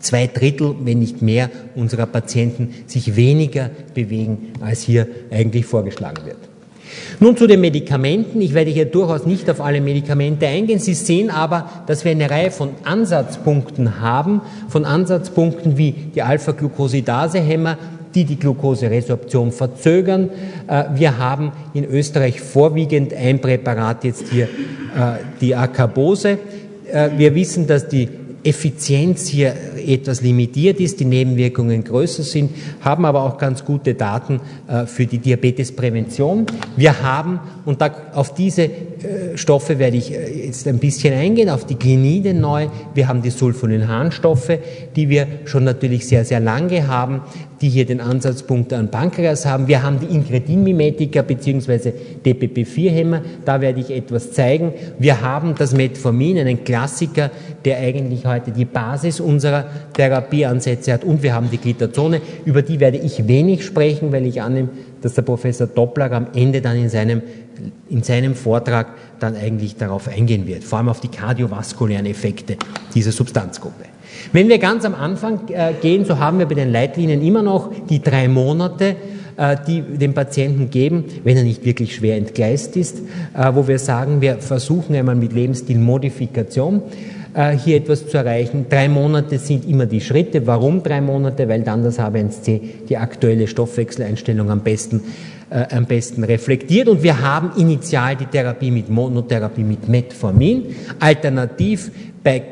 zwei 0.00 0.26
Drittel, 0.26 0.74
wenn 0.82 0.98
nicht 0.98 1.22
mehr, 1.22 1.50
unserer 1.74 2.06
Patienten 2.06 2.74
sich 2.86 3.16
weniger 3.16 3.70
bewegen, 3.94 4.52
als 4.60 4.82
hier 4.82 5.06
eigentlich 5.30 5.66
vorgeschlagen 5.66 6.26
wird. 6.26 6.49
Nun 7.18 7.36
zu 7.36 7.46
den 7.46 7.60
Medikamenten. 7.60 8.40
Ich 8.40 8.54
werde 8.54 8.70
hier 8.70 8.86
durchaus 8.86 9.26
nicht 9.26 9.48
auf 9.50 9.60
alle 9.60 9.80
Medikamente 9.80 10.46
eingehen. 10.46 10.78
Sie 10.78 10.94
sehen 10.94 11.30
aber, 11.30 11.68
dass 11.86 12.04
wir 12.04 12.12
eine 12.12 12.30
Reihe 12.30 12.50
von 12.50 12.70
Ansatzpunkten 12.84 14.00
haben, 14.00 14.40
von 14.68 14.84
Ansatzpunkten 14.84 15.76
wie 15.76 15.92
die 15.92 16.22
Alpha-Glucosidase-Hämmer, 16.22 17.78
die 18.14 18.24
die 18.24 18.36
Glukoseresorption 18.36 19.52
verzögern. 19.52 20.30
Äh, 20.66 20.84
wir 20.94 21.18
haben 21.18 21.52
in 21.74 21.84
Österreich 21.84 22.40
vorwiegend 22.40 23.14
ein 23.14 23.40
Präparat 23.40 24.04
jetzt 24.04 24.28
hier, 24.28 24.44
äh, 24.44 25.18
die 25.40 25.54
Acarbose. 25.54 26.38
Äh, 26.90 27.10
wir 27.16 27.34
wissen, 27.34 27.66
dass 27.66 27.88
die 27.88 28.08
Effizienz 28.42 29.26
hier 29.26 29.54
etwas 29.86 30.22
limitiert 30.22 30.80
ist, 30.80 31.00
die 31.00 31.04
Nebenwirkungen 31.04 31.84
größer 31.84 32.22
sind, 32.22 32.50
haben 32.80 33.04
aber 33.04 33.22
auch 33.22 33.38
ganz 33.38 33.64
gute 33.64 33.94
Daten 33.94 34.40
äh, 34.66 34.86
für 34.86 35.06
die 35.06 35.18
Diabetesprävention. 35.18 36.46
Wir 36.76 37.02
haben, 37.02 37.40
und 37.64 37.80
da, 37.80 37.90
auf 38.14 38.34
diese 38.34 38.62
äh, 38.62 39.36
Stoffe 39.36 39.78
werde 39.78 39.96
ich 39.96 40.12
äh, 40.12 40.46
jetzt 40.46 40.66
ein 40.66 40.78
bisschen 40.78 41.14
eingehen, 41.14 41.50
auf 41.50 41.66
die 41.66 41.78
Glinide 41.78 42.32
neu. 42.32 42.68
Wir 42.94 43.08
haben 43.08 43.22
die 43.22 43.30
Sulfonylharnstoffe, 43.30 44.58
die 44.96 45.08
wir 45.08 45.26
schon 45.44 45.64
natürlich 45.64 46.06
sehr, 46.06 46.24
sehr 46.24 46.40
lange 46.40 46.86
haben, 46.86 47.22
die 47.60 47.68
hier 47.68 47.84
den 47.84 48.00
Ansatzpunkt 48.00 48.72
an 48.72 48.90
Pankreas 48.90 49.44
haben. 49.44 49.68
Wir 49.68 49.82
haben 49.82 50.00
die 50.00 50.14
Incretin-Mimetika 50.14 51.22
bzw. 51.22 51.92
DPP-4-Hämmer, 52.24 53.22
da 53.44 53.60
werde 53.60 53.80
ich 53.80 53.90
etwas 53.90 54.32
zeigen. 54.32 54.72
Wir 54.98 55.20
haben 55.20 55.54
das 55.56 55.74
Metformin, 55.74 56.38
einen 56.38 56.64
Klassiker, 56.64 57.30
der 57.64 57.78
eigentlich 57.78 58.24
heute 58.24 58.50
die 58.50 58.64
Basis 58.64 59.20
unserer 59.20 59.66
Therapieansätze 59.92 60.92
hat 60.92 61.04
und 61.04 61.22
wir 61.22 61.34
haben 61.34 61.50
die 61.50 61.58
Glitazone, 61.58 62.22
über 62.46 62.62
die 62.62 62.80
werde 62.80 62.96
ich 62.96 63.28
wenig 63.28 63.64
sprechen, 63.64 64.10
weil 64.12 64.24
ich 64.24 64.40
annehme, 64.40 64.70
dass 65.02 65.14
der 65.14 65.22
Professor 65.22 65.66
Doppler 65.66 66.10
am 66.12 66.28
Ende 66.34 66.62
dann 66.62 66.76
in 66.76 66.88
seinem, 66.88 67.20
in 67.90 68.02
seinem 68.02 68.34
Vortrag 68.34 68.88
dann 69.18 69.36
eigentlich 69.36 69.76
darauf 69.76 70.08
eingehen 70.08 70.46
wird, 70.46 70.64
vor 70.64 70.78
allem 70.78 70.88
auf 70.88 71.00
die 71.00 71.08
kardiovaskulären 71.08 72.06
Effekte 72.06 72.56
dieser 72.94 73.12
Substanzgruppe. 73.12 73.89
Wenn 74.32 74.48
wir 74.48 74.58
ganz 74.58 74.84
am 74.84 74.94
Anfang 74.94 75.48
äh, 75.48 75.72
gehen, 75.80 76.04
so 76.04 76.18
haben 76.18 76.38
wir 76.38 76.46
bei 76.46 76.54
den 76.54 76.72
Leitlinien 76.72 77.22
immer 77.22 77.42
noch 77.42 77.70
die 77.88 78.02
drei 78.02 78.28
Monate, 78.28 78.96
äh, 79.36 79.56
die 79.66 79.80
dem 79.80 80.14
Patienten 80.14 80.70
geben, 80.70 81.04
wenn 81.24 81.36
er 81.36 81.44
nicht 81.44 81.64
wirklich 81.64 81.94
schwer 81.94 82.16
entgleist 82.16 82.76
ist, 82.76 82.98
äh, 83.34 83.50
wo 83.54 83.66
wir 83.66 83.78
sagen, 83.78 84.20
wir 84.20 84.38
versuchen 84.38 84.94
einmal 84.94 85.16
mit 85.16 85.32
Lebensstilmodifikation 85.32 86.82
äh, 87.32 87.56
hier 87.56 87.76
etwas 87.76 88.06
zu 88.06 88.18
erreichen. 88.18 88.66
Drei 88.68 88.88
Monate 88.88 89.38
sind 89.38 89.68
immer 89.68 89.86
die 89.86 90.00
Schritte. 90.00 90.46
Warum 90.46 90.82
drei 90.82 91.00
Monate? 91.00 91.48
Weil 91.48 91.62
dann 91.62 91.82
das 91.82 91.98
H1C 91.98 92.60
die 92.88 92.96
aktuelle 92.96 93.46
Stoffwechseleinstellung 93.46 94.50
am 94.50 94.60
besten, 94.60 95.02
äh, 95.48 95.74
am 95.74 95.86
besten 95.86 96.24
reflektiert. 96.24 96.88
Und 96.88 97.02
wir 97.02 97.20
haben 97.20 97.52
initial 97.56 98.16
die 98.16 98.26
Therapie 98.26 98.70
mit 98.70 98.90
Monotherapie 98.90 99.62
mit 99.62 99.88
Metformin, 99.88 100.74
alternativ 100.98 101.90
bei, 102.22 102.42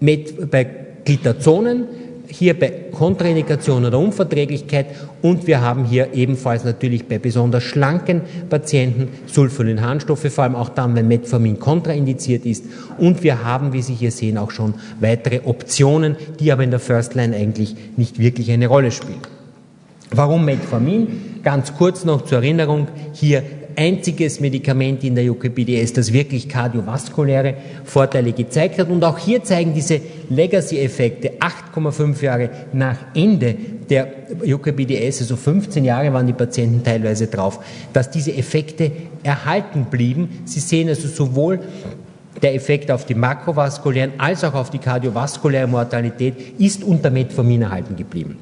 Met, 0.00 0.50
bei 0.50 0.85
Glitazonen 1.06 1.86
hier 2.28 2.58
bei 2.58 2.68
Kontraindikation 2.92 3.84
oder 3.84 3.98
Unverträglichkeit 3.98 4.86
und 5.22 5.46
wir 5.46 5.60
haben 5.60 5.84
hier 5.84 6.12
ebenfalls 6.12 6.64
natürlich 6.64 7.06
bei 7.06 7.18
besonders 7.18 7.62
schlanken 7.62 8.22
Patienten 8.50 9.08
Sulfonylharnstoffe, 9.26 10.32
vor 10.32 10.44
allem 10.44 10.56
auch 10.56 10.70
dann, 10.70 10.94
wenn 10.96 11.08
Metformin 11.08 11.58
kontraindiziert 11.58 12.44
ist. 12.44 12.64
Und 12.98 13.22
wir 13.22 13.44
haben, 13.44 13.72
wie 13.72 13.82
Sie 13.82 13.94
hier 13.94 14.10
sehen, 14.10 14.38
auch 14.38 14.50
schon 14.50 14.74
weitere 15.00 15.40
Optionen, 15.44 16.16
die 16.40 16.52
aber 16.52 16.64
in 16.64 16.70
der 16.70 16.80
First 16.80 17.14
Line 17.14 17.36
eigentlich 17.36 17.76
nicht 17.96 18.18
wirklich 18.18 18.50
eine 18.50 18.66
Rolle 18.66 18.90
spielen. 18.90 19.20
Warum 20.10 20.44
Metformin? 20.44 21.40
Ganz 21.42 21.74
kurz 21.74 22.04
noch 22.04 22.24
zur 22.24 22.38
Erinnerung, 22.38 22.88
hier 23.12 23.42
einziges 23.76 24.40
Medikament 24.40 25.04
in 25.04 25.14
der 25.14 25.30
UKPDS, 25.30 25.92
das 25.92 26.12
wirklich 26.12 26.48
kardiovaskuläre 26.48 27.54
Vorteile 27.84 28.32
gezeigt 28.32 28.78
hat. 28.78 28.88
Und 28.88 29.04
auch 29.04 29.18
hier 29.18 29.44
zeigen 29.44 29.74
diese 29.74 30.00
Legacy-Effekte 30.30 31.32
8,5 31.74 32.22
Jahre 32.22 32.50
nach 32.72 32.96
Ende 33.14 33.54
der 33.88 34.08
UKPDS, 34.44 35.20
also 35.20 35.36
15 35.36 35.84
Jahre 35.84 36.12
waren 36.12 36.26
die 36.26 36.32
Patienten 36.32 36.82
teilweise 36.82 37.28
drauf, 37.28 37.60
dass 37.92 38.10
diese 38.10 38.34
Effekte 38.34 38.90
erhalten 39.22 39.86
blieben. 39.90 40.40
Sie 40.44 40.60
sehen 40.60 40.88
also 40.88 41.06
sowohl 41.06 41.60
der 42.42 42.54
Effekt 42.54 42.90
auf 42.90 43.04
die 43.06 43.14
makrovaskulären 43.14 44.12
als 44.18 44.44
auch 44.44 44.54
auf 44.54 44.70
die 44.70 44.78
kardiovaskuläre 44.78 45.66
Mortalität 45.66 46.34
ist 46.58 46.82
unter 46.82 47.10
Metformin 47.10 47.62
erhalten 47.62 47.96
geblieben. 47.96 48.38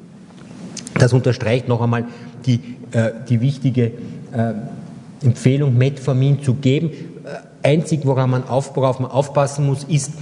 Das 0.95 1.13
unterstreicht 1.13 1.67
noch 1.67 1.81
einmal 1.81 2.05
die, 2.45 2.59
äh, 2.91 3.11
die 3.27 3.41
wichtige 3.41 3.85
äh, 3.85 4.53
Empfehlung, 5.25 5.77
Metformin 5.77 6.41
zu 6.41 6.55
geben. 6.55 6.89
Äh, 6.91 7.67
einzig, 7.67 8.01
woran 8.03 8.29
man, 8.29 8.43
auf, 8.47 8.75
worauf 8.75 8.99
man 8.99 9.11
aufpassen 9.11 9.65
muss, 9.65 9.83
ist 9.83 10.13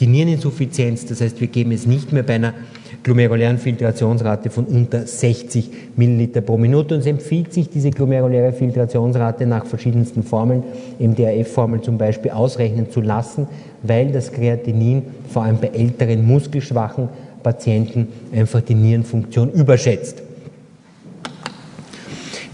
die 0.00 0.06
Niereninsuffizienz. 0.06 1.06
Das 1.06 1.20
heißt, 1.20 1.40
wir 1.40 1.48
geben 1.48 1.72
es 1.72 1.86
nicht 1.86 2.12
mehr 2.12 2.22
bei 2.22 2.34
einer 2.34 2.54
glomerulären 3.02 3.58
Filtrationsrate 3.58 4.50
von 4.50 4.64
unter 4.64 5.06
60 5.06 5.70
Milliliter 5.96 6.40
pro 6.40 6.56
Minute. 6.56 6.94
Und 6.94 7.00
es 7.00 7.06
empfiehlt 7.06 7.52
sich, 7.52 7.68
diese 7.68 7.90
glomeruläre 7.90 8.52
Filtrationsrate 8.52 9.46
nach 9.46 9.66
verschiedensten 9.66 10.22
Formeln, 10.22 10.62
MDRF-Formel 10.98 11.80
zum 11.80 11.98
Beispiel, 11.98 12.30
ausrechnen 12.30 12.90
zu 12.90 13.00
lassen, 13.00 13.48
weil 13.82 14.12
das 14.12 14.32
Kreatinin 14.32 15.02
vor 15.28 15.42
allem 15.42 15.58
bei 15.58 15.68
älteren 15.68 16.24
muskelschwachen 16.26 17.08
Patienten 17.42 18.08
einfach 18.34 18.60
die 18.60 18.74
Nierenfunktion 18.74 19.50
überschätzt. 19.50 20.21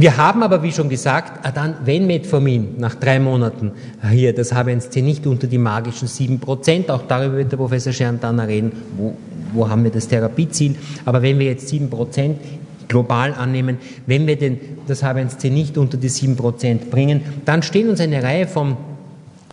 Wir 0.00 0.16
haben 0.16 0.44
aber, 0.44 0.62
wie 0.62 0.70
schon 0.70 0.88
gesagt, 0.88 1.44
dann, 1.56 1.74
wenn 1.84 2.06
Metformin 2.06 2.76
nach 2.78 2.94
drei 2.94 3.18
Monaten 3.18 3.72
hier 4.08 4.32
das 4.32 4.54
H1C 4.54 5.02
nicht 5.02 5.26
unter 5.26 5.48
die 5.48 5.58
magischen 5.58 6.06
sieben 6.06 6.38
Prozent, 6.38 6.88
auch 6.88 7.02
darüber 7.08 7.38
wird 7.38 7.50
der 7.50 7.56
Professor 7.56 7.92
Scherntana 7.92 8.44
reden, 8.44 8.70
wo, 8.96 9.16
wo 9.52 9.68
haben 9.68 9.82
wir 9.82 9.90
das 9.90 10.06
Therapieziel, 10.06 10.76
aber 11.04 11.20
wenn 11.22 11.40
wir 11.40 11.46
jetzt 11.46 11.68
sieben 11.68 11.90
Prozent 11.90 12.38
global 12.86 13.34
annehmen, 13.34 13.78
wenn 14.06 14.24
wir 14.28 14.36
den, 14.36 14.60
das 14.86 15.02
H1C 15.02 15.50
nicht 15.50 15.76
unter 15.76 15.96
die 15.96 16.08
sieben 16.08 16.36
Prozent 16.36 16.90
bringen, 16.92 17.22
dann 17.44 17.64
stehen 17.64 17.88
uns 17.88 18.00
eine 18.00 18.22
Reihe 18.22 18.46
von 18.46 18.76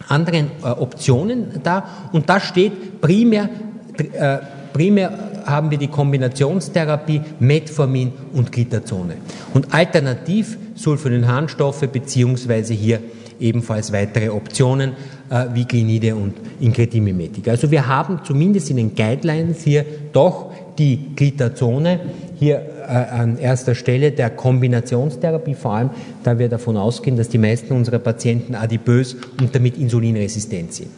anderen 0.07 0.51
äh, 0.63 0.67
Optionen 0.67 1.59
da 1.63 1.85
und 2.11 2.29
da 2.29 2.39
steht 2.39 3.01
primär, 3.01 3.49
äh, 3.97 4.37
primär 4.75 5.17
haben 5.45 5.71
wir 5.71 5.77
die 5.77 5.87
Kombinationstherapie 5.87 7.21
Metformin 7.39 8.11
und 8.33 8.51
Glitazone. 8.51 9.13
Und 9.53 9.73
alternativ 9.73 10.57
Sulfonylharnstoffe 10.75 11.87
beziehungsweise 11.87 12.73
hier 12.73 12.99
ebenfalls 13.39 13.93
weitere 13.93 14.29
Optionen 14.29 14.91
äh, 15.29 15.45
wie 15.53 15.63
Glinide 15.63 16.15
und 16.15 16.33
Incretin-Mimetika. 16.59 17.51
Also 17.51 17.71
wir 17.71 17.87
haben 17.87 18.19
zumindest 18.25 18.69
in 18.69 18.75
den 18.75 18.95
Guidelines 18.95 19.63
hier 19.63 19.85
doch 20.11 20.51
die 20.77 21.15
Glitazone 21.15 22.01
hier 22.37 22.57
äh, 22.57 22.91
an 22.91 23.37
erster 23.37 23.75
Stelle 23.75 24.11
der 24.11 24.29
Kombinationstherapie, 24.29 25.53
vor 25.53 25.71
allem 25.71 25.89
da 26.25 26.37
wir 26.37 26.49
davon 26.49 26.75
ausgehen, 26.75 27.15
dass 27.15 27.29
die 27.29 27.37
meisten 27.37 27.73
unserer 27.73 27.99
Patienten 27.99 28.55
adipös 28.55 29.15
und 29.39 29.55
damit 29.55 29.77
insulinresistent 29.77 30.73
sind. 30.73 30.89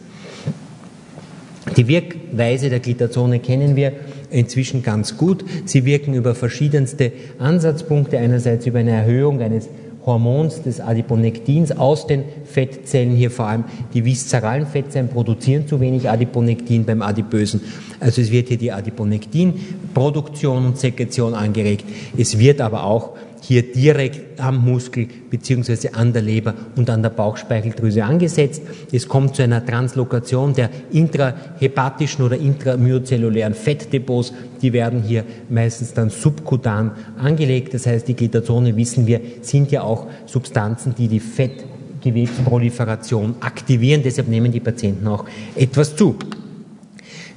Die 1.76 1.88
Wirkweise 1.88 2.70
der 2.70 2.80
Glitazone 2.80 3.38
kennen 3.38 3.76
wir 3.76 3.92
inzwischen 4.30 4.82
ganz 4.82 5.16
gut. 5.16 5.44
Sie 5.64 5.84
wirken 5.84 6.14
über 6.14 6.34
verschiedenste 6.34 7.12
Ansatzpunkte, 7.38 8.18
einerseits 8.18 8.66
über 8.66 8.78
eine 8.78 8.90
Erhöhung 8.90 9.40
eines 9.40 9.68
Hormons 10.08 10.62
des 10.62 10.80
Adiponektins 10.80 11.70
aus 11.72 12.06
den 12.06 12.24
Fettzellen, 12.44 13.14
hier 13.14 13.30
vor 13.30 13.46
allem 13.46 13.64
die 13.92 14.04
viszeralen 14.04 14.66
Fettzellen 14.66 15.08
produzieren 15.08 15.66
zu 15.66 15.80
wenig 15.80 16.08
Adiponektin 16.08 16.84
beim 16.84 17.02
Adipösen. 17.02 17.60
Also 18.00 18.22
es 18.22 18.30
wird 18.30 18.48
hier 18.48 18.56
die 18.56 18.72
Adiponektinproduktion 18.72 20.66
und 20.66 20.78
Sekretion 20.78 21.34
angeregt. 21.34 21.84
Es 22.16 22.38
wird 22.38 22.60
aber 22.60 22.84
auch 22.84 23.16
hier 23.40 23.72
direkt 23.72 24.40
am 24.40 24.64
Muskel 24.64 25.06
beziehungsweise 25.30 25.94
an 25.94 26.12
der 26.12 26.22
Leber 26.22 26.54
und 26.76 26.90
an 26.90 27.02
der 27.02 27.10
Bauchspeicheldrüse 27.10 28.04
angesetzt. 28.04 28.62
Es 28.92 29.08
kommt 29.08 29.36
zu 29.36 29.42
einer 29.42 29.64
Translokation 29.64 30.52
der 30.54 30.70
intrahepatischen 30.90 32.24
oder 32.24 32.36
intramyozellulären 32.36 33.54
Fettdepots. 33.54 34.32
Die 34.60 34.72
werden 34.72 35.02
hier 35.02 35.22
meistens 35.48 35.94
dann 35.94 36.10
subkutan 36.10 36.90
angelegt. 37.18 37.74
Das 37.74 37.86
heißt, 37.86 38.08
die 38.08 38.14
Glitazone, 38.14 38.76
wissen 38.76 39.06
wir, 39.06 39.20
sind 39.40 39.70
ja 39.70 39.82
auch 39.82 40.08
Substanzen, 40.26 40.96
die 40.96 41.06
die 41.08 41.20
Fettgewebsproliferation 41.20 43.36
aktivieren. 43.40 44.02
Deshalb 44.02 44.28
nehmen 44.28 44.52
die 44.52 44.60
Patienten 44.60 45.06
auch 45.06 45.24
etwas 45.54 45.96
zu. 45.96 46.16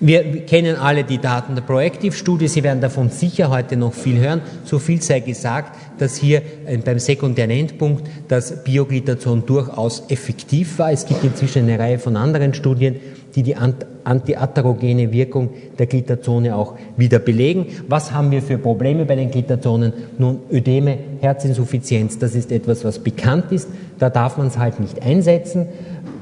Wir 0.04 0.48
kennen 0.48 0.78
alle 0.78 1.04
die 1.04 1.20
Daten 1.20 1.54
der 1.54 1.62
Proactive-Studie. 1.62 2.48
Sie 2.48 2.64
werden 2.64 2.82
davon 2.82 3.12
sicher 3.12 3.52
heute 3.52 3.78
noch 3.78 3.94
viel 3.94 4.18
hören. 4.18 4.42
So 4.64 4.80
viel 4.80 5.00
sei 5.00 5.20
gesagt, 5.20 5.78
dass 6.00 6.16
hier 6.16 6.42
äh, 6.66 6.78
beim 6.78 6.98
sekundären 6.98 7.52
Endpunkt 7.52 8.10
das 8.28 8.64
Bioglytazon 8.64 9.46
durchaus 9.46 10.06
effektiv 10.10 10.80
war. 10.80 10.92
Es 10.92 11.06
gibt 11.06 11.24
inzwischen 11.24 11.70
eine 11.70 11.78
Reihe 11.78 12.00
von 12.00 12.18
anderen 12.18 12.56
Studien, 12.56 12.96
die 13.36 13.44
die 13.44 13.56
antiatherogene 13.56 15.12
Wirkung 15.12 15.52
der 15.78 15.86
Glitazone 15.86 16.56
auch 16.56 16.80
wieder 16.98 17.20
belegen. 17.20 17.68
Was 17.88 18.12
haben 18.12 18.32
wir 18.32 18.42
für 18.42 18.58
Probleme 18.58 19.06
bei 19.06 19.16
den 19.16 19.30
Glitazonen? 19.30 19.94
Nun, 20.18 20.40
Ödeme, 20.52 20.98
Herzinsuffizienz, 21.22 22.18
das 22.18 22.34
ist 22.34 22.52
etwas, 22.52 22.84
was 22.84 22.98
bekannt 22.98 23.52
ist. 23.52 23.70
Da 24.00 24.10
darf 24.10 24.38
man 24.38 24.48
es 24.48 24.58
halt 24.58 24.80
nicht 24.80 25.04
einsetzen. 25.04 25.68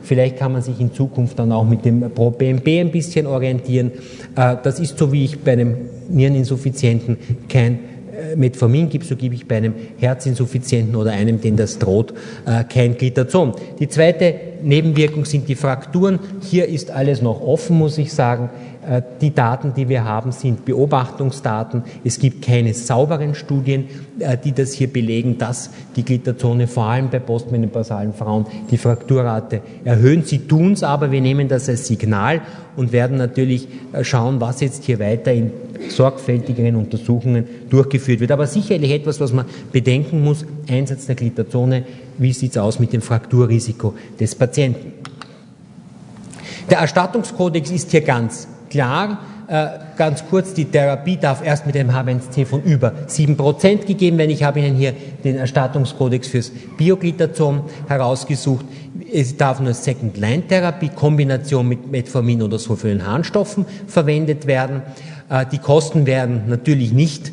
Vielleicht 0.09 0.37
kann 0.37 0.53
man 0.53 0.63
sich 0.63 0.79
in 0.79 0.91
Zukunft 0.91 1.37
dann 1.37 1.51
auch 1.51 1.63
mit 1.63 1.85
dem 1.85 1.99
Pro-BMB 1.99 2.67
ein 2.67 2.91
bisschen 2.91 3.27
orientieren. 3.27 3.91
Äh, 4.35 4.55
das 4.63 4.79
ist 4.79 4.97
so, 4.97 5.11
wie 5.11 5.23
ich 5.23 5.39
bei 5.41 5.51
einem 5.51 5.75
Niereninsuffizienten 6.09 7.15
kein 7.47 7.73
äh, 7.75 8.35
Metformin 8.35 8.89
gibt, 8.89 9.05
so 9.05 9.15
gebe 9.15 9.35
ich 9.35 9.47
bei 9.47 9.57
einem 9.57 9.75
Herzinsuffizienten 9.99 10.95
oder 10.95 11.11
einem, 11.11 11.39
den 11.39 11.57
das 11.57 11.77
droht, 11.77 12.15
äh, 12.47 12.63
kein 12.63 12.97
Glitazon. 12.97 13.53
Die 13.79 13.87
zweite 13.87 14.33
Nebenwirkung 14.61 15.25
sind 15.25 15.47
die 15.47 15.55
Frakturen. 15.55 16.19
Hier 16.41 16.67
ist 16.67 16.91
alles 16.91 17.21
noch 17.21 17.41
offen, 17.41 17.77
muss 17.77 17.97
ich 17.97 18.13
sagen. 18.13 18.49
Äh, 18.89 19.01
die 19.21 19.33
Daten, 19.33 19.73
die 19.75 19.89
wir 19.89 20.03
haben, 20.03 20.31
sind 20.31 20.65
Beobachtungsdaten. 20.65 21.83
Es 22.03 22.17
gibt 22.17 22.43
keine 22.43 22.73
sauberen 22.73 23.35
Studien, 23.35 23.85
äh, 24.19 24.37
die 24.37 24.51
das 24.51 24.73
hier 24.73 24.87
belegen, 24.87 25.37
dass 25.37 25.69
die 25.95 26.03
Glitazone 26.03 26.67
vor 26.67 26.85
allem 26.85 27.09
bei 27.09 27.19
postmenopausalen 27.19 28.13
Frauen 28.13 28.45
die 28.71 28.77
Frakturrate 28.77 29.61
erhöhen. 29.83 30.23
Sie 30.23 30.39
tun 30.39 30.73
es 30.73 30.83
aber, 30.83 31.11
wir 31.11 31.21
nehmen 31.21 31.47
das 31.47 31.69
als 31.69 31.87
Signal 31.87 32.41
und 32.75 32.91
werden 32.91 33.17
natürlich 33.17 33.67
äh, 33.91 34.03
schauen, 34.03 34.39
was 34.41 34.61
jetzt 34.61 34.85
hier 34.85 34.99
weiter 34.99 35.33
in 35.33 35.51
sorgfältigeren 35.89 36.75
Untersuchungen 36.75 37.45
durchgeführt 37.69 38.21
wird. 38.21 38.31
Aber 38.31 38.47
sicherlich 38.47 38.91
etwas, 38.91 39.19
was 39.19 39.33
man 39.33 39.45
bedenken 39.71 40.23
muss, 40.23 40.45
Einsatz 40.67 41.05
der 41.05 41.15
Glitazone, 41.15 41.83
wie 42.19 42.33
sieht 42.33 42.51
es 42.51 42.57
aus 42.57 42.79
mit 42.79 42.93
dem 42.93 43.01
Frakturrisiko 43.01 43.95
des 44.19 44.35
Patienten. 44.35 44.93
Der 46.69 46.79
Erstattungskodex 46.79 47.71
ist 47.71 47.91
hier 47.91 48.01
ganz 48.01 48.47
klar. 48.69 49.19
Äh, 49.47 49.79
ganz 49.97 50.23
kurz, 50.29 50.53
die 50.53 50.65
Therapie 50.65 51.17
darf 51.17 51.43
erst 51.43 51.65
mit 51.65 51.75
einem 51.75 51.89
H1C 51.89 52.45
von 52.45 52.61
über 52.61 52.93
7% 53.07 53.87
gegeben 53.87 54.19
werden. 54.19 54.29
Ich 54.29 54.43
habe 54.43 54.59
Ihnen 54.59 54.75
hier 54.75 54.93
den 55.23 55.37
Erstattungskodex 55.37 56.27
fürs 56.27 56.51
Bioglitazon 56.77 57.61
herausgesucht. 57.87 58.63
Es 59.11 59.35
darf 59.37 59.59
nur 59.59 59.73
Second-Line-Therapie, 59.73 60.89
Kombination 60.89 61.67
mit 61.67 61.89
Metformin 61.91 62.43
oder 62.43 62.59
Sulfonylharnstoffen 62.59 63.65
verwendet 63.87 64.45
werden. 64.45 64.83
Äh, 65.29 65.47
die 65.51 65.57
Kosten 65.57 66.05
werden 66.05 66.43
natürlich 66.47 66.93
nicht 66.93 67.31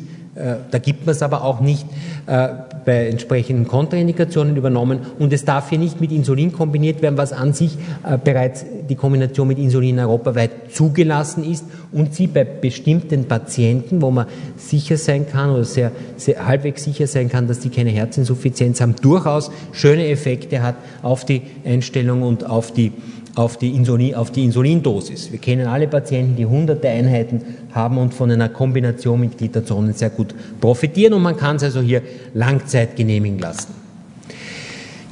da 0.71 0.77
gibt 0.79 1.05
man 1.05 1.13
es 1.13 1.21
aber 1.21 1.43
auch 1.43 1.59
nicht 1.59 1.85
äh, 2.27 2.49
bei 2.85 3.07
entsprechenden 3.07 3.67
Kontraindikationen 3.67 4.55
übernommen. 4.55 4.99
Und 5.19 5.33
es 5.33 5.45
darf 5.45 5.69
hier 5.69 5.79
nicht 5.79 5.99
mit 5.99 6.11
Insulin 6.11 6.53
kombiniert 6.53 7.01
werden, 7.01 7.17
was 7.17 7.33
an 7.33 7.53
sich 7.53 7.77
äh, 8.03 8.17
bereits 8.17 8.65
die 8.89 8.95
Kombination 8.95 9.47
mit 9.47 9.57
Insulin 9.57 9.99
europaweit 9.99 10.51
zugelassen 10.71 11.43
ist 11.43 11.65
und 11.91 12.13
sie 12.13 12.27
bei 12.27 12.43
bestimmten 12.43 13.25
Patienten, 13.25 14.01
wo 14.01 14.11
man 14.11 14.27
sicher 14.57 14.97
sein 14.97 15.27
kann 15.27 15.49
oder 15.49 15.63
sehr, 15.63 15.91
sehr 16.15 16.45
halbwegs 16.45 16.83
sicher 16.83 17.07
sein 17.07 17.29
kann, 17.29 17.47
dass 17.47 17.59
die 17.59 17.69
keine 17.69 17.89
Herzinsuffizienz 17.89 18.79
haben, 18.81 18.95
durchaus 19.01 19.51
schöne 19.71 20.07
Effekte 20.07 20.61
hat 20.61 20.75
auf 21.01 21.25
die 21.25 21.41
Einstellung 21.65 22.21
und 22.21 22.45
auf 22.45 22.71
die 22.71 22.93
auf 23.37 23.57
die, 23.57 23.75
Insulin, 23.75 24.15
auf 24.15 24.31
die 24.31 24.43
Insulindosis. 24.43 25.31
Wir 25.31 25.39
kennen 25.39 25.67
alle 25.67 25.87
Patienten, 25.87 26.35
die 26.35 26.45
hunderte 26.45 26.89
Einheiten 26.89 27.41
haben 27.71 27.99
und 27.99 28.13
von 28.13 28.31
einer 28.31 28.49
Kombination 28.49 29.19
mit 29.19 29.37
Glitazonen 29.37 29.93
sehr 29.93 30.09
gut 30.09 30.33
profitieren 30.59 31.13
und 31.13 31.21
man 31.21 31.37
kann 31.37 31.57
es 31.57 31.63
also 31.63 31.81
hier 31.81 32.01
Langzeit 32.33 32.95
genehmigen 32.95 33.37
lassen. 33.37 33.75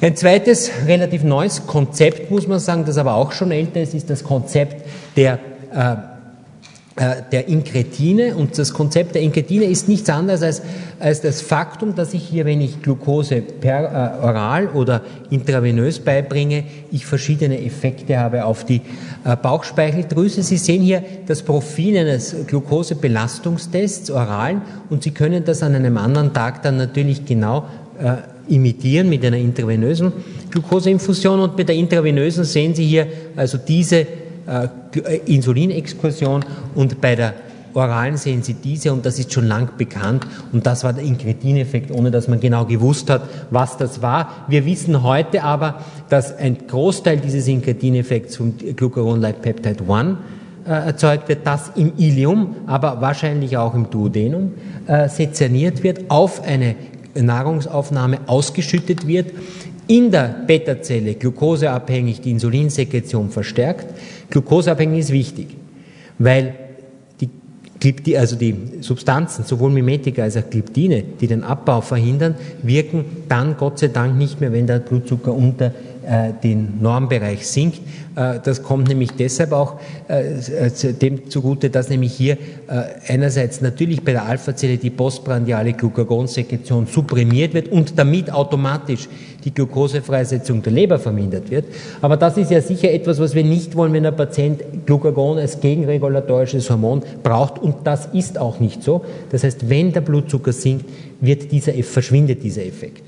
Ein 0.01 0.15
zweites 0.15 0.72
relativ 0.88 1.24
neues 1.24 1.67
Konzept, 1.67 2.32
muss 2.32 2.48
man 2.48 2.60
sagen, 2.60 2.84
das 2.86 2.98
aber 2.98 3.13
auch 3.15 3.32
schon 3.32 3.51
älter 3.51 3.82
ist, 3.82 3.94
ist 3.94 4.10
das 4.10 4.24
Konzept 4.24 4.84
der 5.15 5.39
äh, 5.72 5.96
der 6.97 7.49
Inkretine. 7.49 8.35
Und 8.35 8.57
das 8.57 8.73
Konzept 8.73 9.15
der 9.15 9.21
Inkretine 9.21 9.65
ist 9.65 9.89
nichts 9.89 10.09
anderes 10.09 10.41
als, 10.41 10.61
als 10.97 11.19
das 11.19 11.41
Faktum, 11.41 11.93
dass 11.93 12.13
ich 12.13 12.23
hier, 12.23 12.45
wenn 12.45 12.61
ich 12.61 12.81
Glucose 12.81 13.41
per, 13.41 14.21
äh, 14.21 14.25
oral 14.25 14.67
oder 14.69 15.01
intravenös 15.29 15.99
beibringe, 15.99 16.63
ich 16.91 17.05
verschiedene 17.05 17.61
Effekte 17.65 18.17
habe 18.17 18.45
auf 18.45 18.63
die 18.63 18.81
äh, 19.25 19.35
Bauchspeicheldrüse. 19.35 20.41
Sie 20.41 20.55
sehen 20.55 20.81
hier 20.81 21.03
das 21.27 21.43
Profil 21.43 21.97
eines 21.97 22.33
Glukosebelastungstests 22.47 24.09
oralen 24.09 24.61
und 24.89 25.03
Sie 25.03 25.11
können 25.11 25.43
das 25.43 25.63
an 25.63 25.75
einem 25.75 25.97
anderen 25.97 26.33
Tag 26.33 26.63
dann 26.63 26.77
natürlich 26.77 27.25
genau 27.25 27.65
äh, 27.99 28.15
imitieren 28.47 29.09
mit 29.09 29.25
einer 29.25 29.37
intravenösen 29.37 30.13
Glukoseinfusion. 30.49 31.41
Und 31.41 31.57
bei 31.57 31.63
der 31.63 31.75
intravenösen 31.75 32.45
sehen 32.45 32.73
Sie 32.73 32.85
hier 32.85 33.07
also 33.35 33.57
diese 33.57 33.99
äh, 34.01 34.07
Insulinexkursion 35.25 36.45
und 36.75 37.01
bei 37.01 37.15
der 37.15 37.33
oralen 37.75 38.17
sehen 38.17 38.41
Sie 38.41 38.53
diese 38.53 38.93
und 38.93 39.05
das 39.05 39.19
ist 39.19 39.33
schon 39.33 39.47
lang 39.47 39.69
bekannt 39.77 40.25
und 40.51 40.65
das 40.65 40.84
war 40.84 40.93
der 40.93 41.03
Inkretineffekt, 41.03 41.91
ohne 41.91 42.12
dass 42.12 42.27
man 42.27 42.39
genau 42.39 42.65
gewusst 42.65 43.10
hat, 43.10 43.23
was 43.51 43.77
das 43.77 44.01
war. 44.01 44.45
Wir 44.47 44.65
wissen 44.65 45.03
heute 45.03 45.43
aber, 45.43 45.81
dass 46.10 46.36
ein 46.38 46.67
Großteil 46.67 47.17
dieses 47.17 47.47
Inkretineffekts 47.47 48.38
vom 48.38 48.53
Glucagon-like 48.58 49.41
Peptide 49.41 49.84
1 49.88 50.17
äh, 50.65 50.71
erzeugt 50.71 51.27
wird, 51.29 51.45
das 51.45 51.71
im 51.75 51.93
Ilium, 51.97 52.55
aber 52.65 53.01
wahrscheinlich 53.01 53.58
auch 53.58 53.75
im 53.75 53.89
Duodenum 53.89 54.53
äh, 54.88 55.10
sezerniert 55.10 55.84
wird, 55.84 56.10
auf 56.10 56.43
eine 56.43 56.75
Nahrungsaufnahme 57.13 58.19
ausgeschüttet 58.27 59.08
wird, 59.08 59.31
in 59.88 60.12
der 60.12 60.43
Beta-Zelle 60.48 61.15
glukoseabhängig 61.15 62.21
die 62.21 62.32
Insulinsekretion 62.32 63.30
verstärkt. 63.30 63.86
Glukoseabhängig 64.30 65.00
ist 65.00 65.12
wichtig, 65.12 65.48
weil 66.17 66.56
die, 67.84 68.17
also 68.17 68.36
die 68.36 68.56
Substanzen, 68.82 69.43
sowohl 69.43 69.69
Mimetika 69.69 70.24
als 70.24 70.38
auch 70.38 70.50
Gliptine, 70.50 71.04
die 71.21 71.28
den 71.28 71.43
Abbau 71.43 71.82
verhindern, 71.82 72.36
wirken 72.63 73.06
dann 73.30 73.58
Gott 73.58 73.80
sei 73.80 73.89
Dank 73.89 74.17
nicht 74.17 74.41
mehr, 74.41 74.52
wenn 74.52 74.65
der 74.65 74.80
Blutzucker 74.80 75.34
unter 75.34 75.71
den 76.44 76.82
Normbereich 76.82 77.48
sinkt. 77.48 77.82
Äh, 78.15 78.39
das 78.44 78.63
kommt 78.63 78.88
nämlich 78.88 79.12
deshalb 79.12 79.52
auch 79.52 79.76
äh, 80.08 80.72
dem 80.94 81.30
zugute, 81.30 81.70
dass 81.70 81.89
nämlich 81.89 82.13
hier 82.13 82.38
einerseits 83.08 83.62
natürlich 83.62 84.04
bei 84.04 84.13
der 84.13 84.26
Alpha-Zelle 84.26 84.78
die 84.78 84.89
postprandiale 84.89 85.74
Glucagonsekretion 85.74 86.88
supprimiert 86.88 87.54
wird 87.54 87.68
und 87.68 87.98
damit 88.00 88.32
automatisch 88.32 89.08
die 89.46 89.54
Glukosefreisetzung 89.54 90.62
der 90.63 90.74
Leber 90.74 90.98
vermindert 90.98 91.52
wird. 91.52 91.65
Aber 92.02 92.18
das 92.18 92.38
ist 92.38 92.52
ja 92.52 92.62
sicher 92.62 92.91
etwas, 92.91 93.20
was 93.20 93.36
wir 93.36 93.44
nicht 93.44 93.76
wollen, 93.76 93.94
wenn 93.94 94.06
ein 94.06 94.15
Patient 94.15 94.62
Glucagon 94.86 95.38
als 95.38 95.60
gegenregulatorisches 95.60 96.70
Hormon 96.70 97.04
braucht. 97.22 97.60
Und 97.60 97.76
das 97.84 98.08
ist 98.08 98.39
auch 98.39 98.60
nicht 98.60 98.84
so. 98.84 99.06
Das 99.30 99.44
heißt, 99.44 99.70
wenn 99.70 99.94
der 99.94 100.02
Blutzucker 100.02 100.52
sinkt, 100.52 100.86
wird 101.22 101.52
dieser, 101.52 101.74
verschwindet 101.84 102.44
dieser 102.44 102.65
Effekt. 102.65 103.04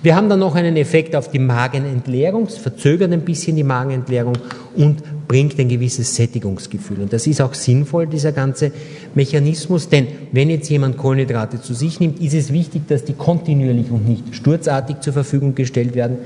Wir 0.00 0.14
haben 0.14 0.28
dann 0.28 0.38
noch 0.38 0.54
einen 0.54 0.76
Effekt 0.76 1.16
auf 1.16 1.30
die 1.32 1.40
Magenentleerung, 1.40 2.44
es 2.44 2.56
verzögert 2.56 3.12
ein 3.12 3.22
bisschen 3.22 3.56
die 3.56 3.64
Magenentleerung 3.64 4.38
und 4.76 5.02
bringt 5.26 5.58
ein 5.58 5.68
gewisses 5.68 6.14
Sättigungsgefühl. 6.14 7.00
Und 7.00 7.12
das 7.12 7.26
ist 7.26 7.40
auch 7.40 7.52
sinnvoll, 7.52 8.06
dieser 8.06 8.30
ganze 8.30 8.70
Mechanismus, 9.16 9.88
denn 9.88 10.06
wenn 10.30 10.50
jetzt 10.50 10.70
jemand 10.70 10.98
Kohlenhydrate 10.98 11.60
zu 11.60 11.74
sich 11.74 11.98
nimmt, 11.98 12.20
ist 12.20 12.34
es 12.34 12.52
wichtig, 12.52 12.86
dass 12.86 13.04
die 13.04 13.14
kontinuierlich 13.14 13.90
und 13.90 14.08
nicht 14.08 14.36
sturzartig 14.36 15.00
zur 15.00 15.14
Verfügung 15.14 15.56
gestellt 15.56 15.96
werden. 15.96 16.18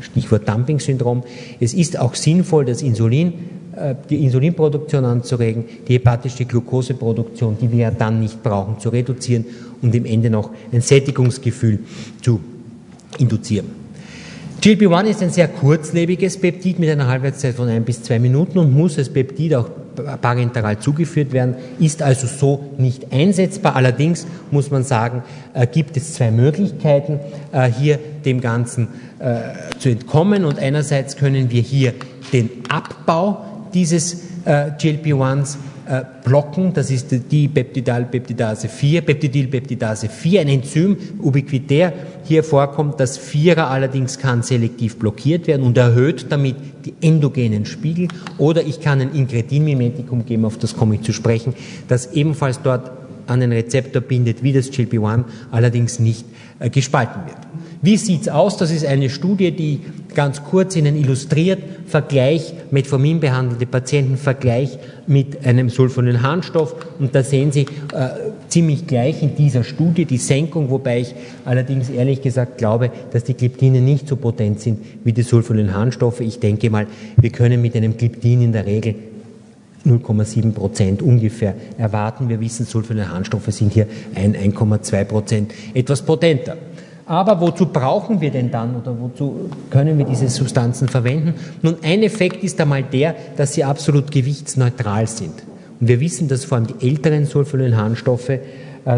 Stichwort 0.00 0.48
Dumping-Syndrom. 0.48 1.22
Es 1.60 1.74
ist 1.74 1.98
auch 1.98 2.14
sinnvoll, 2.14 2.64
das 2.64 2.80
Insulin 2.80 3.34
äh, 3.76 3.94
die 4.08 4.24
Insulinproduktion 4.24 5.04
anzuregen, 5.04 5.64
die 5.86 5.94
hepatische 5.94 6.46
Glukoseproduktion, 6.46 7.58
die 7.60 7.70
wir 7.70 7.78
ja 7.78 7.90
dann 7.90 8.20
nicht 8.20 8.42
brauchen, 8.42 8.78
zu 8.78 8.88
reduzieren 8.88 9.44
und 9.82 9.94
im 9.94 10.06
Ende 10.06 10.30
noch 10.30 10.50
ein 10.72 10.80
Sättigungsgefühl 10.80 11.80
zu 12.22 12.40
induzieren. 13.16 13.88
GLP-1 14.60 15.04
ist 15.04 15.22
ein 15.22 15.30
sehr 15.30 15.46
kurzlebiges 15.46 16.36
Peptid 16.36 16.80
mit 16.80 16.90
einer 16.90 17.06
Halbwertszeit 17.06 17.54
von 17.54 17.68
ein 17.68 17.84
bis 17.84 18.02
zwei 18.02 18.18
Minuten 18.18 18.58
und 18.58 18.74
muss 18.74 18.98
als 18.98 19.08
Peptid 19.08 19.54
auch 19.54 19.70
parenteral 20.20 20.78
zugeführt 20.78 21.32
werden, 21.32 21.54
ist 21.78 22.02
also 22.02 22.26
so 22.26 22.74
nicht 22.78 23.12
einsetzbar. 23.12 23.76
Allerdings 23.76 24.26
muss 24.50 24.70
man 24.70 24.84
sagen, 24.84 25.22
äh, 25.54 25.66
gibt 25.66 25.96
es 25.96 26.14
zwei 26.14 26.30
Möglichkeiten, 26.30 27.20
äh, 27.52 27.70
hier 27.70 27.98
dem 28.24 28.40
Ganzen 28.40 28.88
äh, 29.18 29.78
zu 29.78 29.90
entkommen. 29.90 30.44
Und 30.44 30.58
einerseits 30.58 31.16
können 31.16 31.50
wir 31.50 31.62
hier 31.62 31.94
den 32.32 32.50
Abbau 32.68 33.44
dieses 33.74 34.22
GLP-1s 34.44 35.58
äh, 35.88 36.04
blocken. 36.22 36.74
Das 36.74 36.90
ist 36.90 37.06
die 37.30 37.48
Peptidalpeptidase 37.48 38.68
4, 38.68 39.00
Peptidylpeptidase 39.00 40.10
4, 40.10 40.42
ein 40.42 40.48
Enzym, 40.48 40.98
ubiquitär 41.18 41.94
hier 42.24 42.44
vorkommt. 42.44 43.00
Das 43.00 43.16
Vierer 43.16 43.70
allerdings 43.70 44.18
kann 44.18 44.42
selektiv 44.42 44.98
blockiert 44.98 45.46
werden 45.46 45.64
und 45.64 45.78
erhöht 45.78 46.26
damit 46.28 46.56
die 46.84 46.92
endogenen 47.00 47.64
Spiegel. 47.64 48.08
Oder 48.36 48.64
ich 48.64 48.80
kann 48.80 49.00
ein 49.00 49.14
Inkretinmimetikum 49.14 50.26
geben, 50.26 50.44
auf 50.44 50.58
das 50.58 50.76
komme 50.76 50.96
ich 50.96 51.02
zu 51.02 51.14
sprechen, 51.14 51.54
das 51.88 52.12
ebenfalls 52.12 52.60
dort 52.60 52.90
an 53.26 53.40
den 53.40 53.52
Rezeptor 53.52 54.02
bindet, 54.02 54.42
wie 54.42 54.52
das 54.52 54.70
GLP-1, 54.70 55.24
allerdings 55.50 55.98
nicht 55.98 56.26
äh, 56.58 56.68
gespalten 56.68 57.22
wird. 57.26 57.47
Wie 57.80 57.96
sieht's 57.96 58.28
aus? 58.28 58.56
Das 58.56 58.72
ist 58.72 58.84
eine 58.84 59.08
Studie, 59.08 59.52
die 59.52 59.80
ganz 60.14 60.42
kurz 60.42 60.74
Ihnen 60.74 60.96
illustriert, 60.96 61.62
Vergleich 61.86 62.52
Metformin-behandelte 62.72 63.66
Patienten, 63.66 64.16
Vergleich 64.16 64.78
mit 65.06 65.46
einem 65.46 65.70
Sulfonylharnstoff. 65.70 66.74
Und 66.98 67.14
da 67.14 67.22
sehen 67.22 67.52
Sie 67.52 67.62
äh, 67.62 68.08
ziemlich 68.48 68.88
gleich 68.88 69.22
in 69.22 69.36
dieser 69.36 69.62
Studie 69.62 70.06
die 70.06 70.18
Senkung, 70.18 70.70
wobei 70.70 71.00
ich 71.00 71.14
allerdings 71.44 71.88
ehrlich 71.88 72.20
gesagt 72.20 72.58
glaube, 72.58 72.90
dass 73.12 73.22
die 73.24 73.34
Gliptine 73.34 73.80
nicht 73.80 74.08
so 74.08 74.16
potent 74.16 74.60
sind 74.60 74.80
wie 75.04 75.12
die 75.12 75.22
Sulfonylharnstoffe. 75.22 76.20
Ich 76.20 76.40
denke 76.40 76.70
mal, 76.70 76.88
wir 77.16 77.30
können 77.30 77.62
mit 77.62 77.76
einem 77.76 77.96
Gliptin 77.96 78.42
in 78.42 78.52
der 78.52 78.66
Regel 78.66 78.96
0,7 79.86 80.52
Prozent 80.52 81.00
ungefähr 81.00 81.54
erwarten. 81.78 82.28
Wir 82.28 82.40
wissen, 82.40 82.66
Sulfonylharnstoffe 82.66 83.52
sind 83.52 83.72
hier 83.72 83.86
ein 84.14 84.34
1,2 84.34 85.04
Prozent 85.04 85.54
etwas 85.74 86.02
potenter. 86.02 86.56
Aber 87.08 87.40
wozu 87.40 87.66
brauchen 87.66 88.20
wir 88.20 88.30
denn 88.30 88.50
dann 88.50 88.76
oder 88.76 88.94
wozu 89.00 89.48
können 89.70 89.96
wir 89.96 90.04
diese 90.04 90.28
Substanzen 90.28 90.88
verwenden? 90.88 91.34
Nun, 91.62 91.76
ein 91.82 92.02
Effekt 92.02 92.44
ist 92.44 92.60
einmal 92.60 92.82
der, 92.82 93.16
dass 93.38 93.54
sie 93.54 93.64
absolut 93.64 94.10
gewichtsneutral 94.10 95.06
sind. 95.06 95.32
Und 95.80 95.88
wir 95.88 96.00
wissen, 96.00 96.28
dass 96.28 96.44
vor 96.44 96.58
allem 96.58 96.66
die 96.66 96.86
älteren 96.86 97.24
Sulfonylharnstoffe 97.24 98.28
äh, 98.28 98.40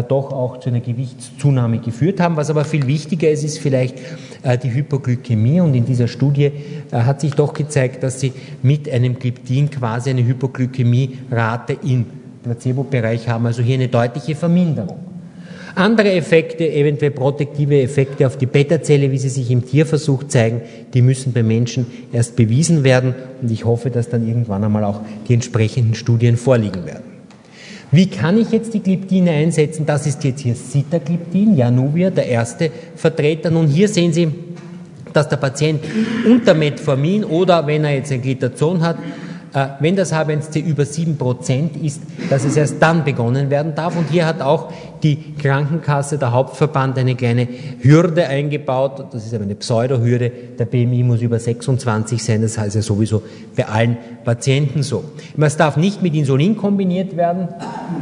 doch 0.05 0.33
auch 0.33 0.59
zu 0.59 0.69
einer 0.69 0.81
Gewichtszunahme 0.81 1.79
geführt 1.79 2.19
haben. 2.19 2.35
Was 2.35 2.49
aber 2.49 2.65
viel 2.65 2.85
wichtiger 2.85 3.31
ist, 3.31 3.45
ist 3.45 3.59
vielleicht 3.59 3.97
äh, 4.43 4.57
die 4.57 4.73
Hypoglykämie. 4.73 5.61
Und 5.61 5.73
in 5.73 5.85
dieser 5.85 6.09
Studie 6.09 6.51
äh, 6.91 6.97
hat 6.97 7.21
sich 7.21 7.33
doch 7.33 7.53
gezeigt, 7.53 8.03
dass 8.03 8.19
sie 8.19 8.33
mit 8.61 8.89
einem 8.89 9.19
Gliptin 9.19 9.69
quasi 9.69 10.09
eine 10.09 10.25
Hypoglykämierate 10.25 11.77
im 11.83 12.05
Placebo-Bereich 12.43 13.29
haben, 13.29 13.45
also 13.45 13.61
hier 13.61 13.75
eine 13.75 13.87
deutliche 13.87 14.35
Verminderung. 14.35 15.10
Andere 15.75 16.11
Effekte, 16.11 16.69
eventuell 16.69 17.11
protektive 17.11 17.81
Effekte 17.81 18.27
auf 18.27 18.37
die 18.37 18.45
Beta-Zelle, 18.45 19.11
wie 19.11 19.17
sie 19.17 19.29
sich 19.29 19.49
im 19.51 19.65
Tierversuch 19.65 20.25
zeigen, 20.25 20.61
die 20.93 21.01
müssen 21.01 21.33
bei 21.33 21.43
Menschen 21.43 21.85
erst 22.11 22.35
bewiesen 22.35 22.83
werden 22.83 23.15
und 23.41 23.49
ich 23.51 23.65
hoffe, 23.65 23.89
dass 23.89 24.09
dann 24.09 24.27
irgendwann 24.27 24.63
einmal 24.63 24.83
auch 24.83 25.01
die 25.27 25.33
entsprechenden 25.33 25.95
Studien 25.95 26.35
vorliegen 26.35 26.85
werden. 26.85 27.03
Wie 27.91 28.07
kann 28.07 28.39
ich 28.39 28.51
jetzt 28.51 28.73
die 28.73 28.79
Gliptine 28.79 29.31
einsetzen? 29.31 29.85
Das 29.85 30.07
ist 30.07 30.23
jetzt 30.23 30.41
hier 30.41 30.55
Sitagliptin, 30.55 31.57
Januvia, 31.57 32.09
der 32.09 32.25
erste 32.25 32.71
Vertreter. 32.95 33.51
Nun 33.51 33.67
hier 33.67 33.89
sehen 33.89 34.13
Sie, 34.13 34.29
dass 35.11 35.27
der 35.27 35.37
Patient 35.37 35.81
unter 36.25 36.53
Metformin 36.53 37.25
oder 37.25 37.67
wenn 37.67 37.83
er 37.83 37.95
jetzt 37.95 38.11
ein 38.13 38.21
Glitazon 38.21 38.81
hat, 38.81 38.97
wenn 39.79 39.95
das 39.95 40.13
H1C 40.13 40.63
über 40.63 40.83
7% 40.83 41.81
ist, 41.81 42.01
dass 42.29 42.45
es 42.45 42.55
erst 42.55 42.81
dann 42.81 43.03
begonnen 43.03 43.49
werden 43.49 43.75
darf. 43.75 43.97
Und 43.97 44.09
hier 44.09 44.25
hat 44.25 44.41
auch 44.41 44.71
die 45.03 45.35
Krankenkasse, 45.37 46.17
der 46.17 46.31
Hauptverband, 46.31 46.97
eine 46.97 47.15
kleine 47.15 47.47
Hürde 47.81 48.27
eingebaut. 48.27 49.07
Das 49.11 49.25
ist 49.25 49.33
aber 49.33 49.43
eine 49.43 49.55
Pseudo-Hürde. 49.55 50.31
Der 50.57 50.65
BMI 50.65 51.03
muss 51.03 51.21
über 51.21 51.37
26 51.37 52.23
sein. 52.23 52.41
Das 52.41 52.57
heißt 52.57 52.75
ja 52.75 52.81
sowieso 52.81 53.23
bei 53.55 53.67
allen 53.67 53.97
Patienten 54.23 54.83
so. 54.83 55.03
Es 55.37 55.57
darf 55.57 55.75
nicht 55.75 56.01
mit 56.01 56.15
Insulin 56.15 56.55
kombiniert 56.55 57.17
werden, 57.17 57.49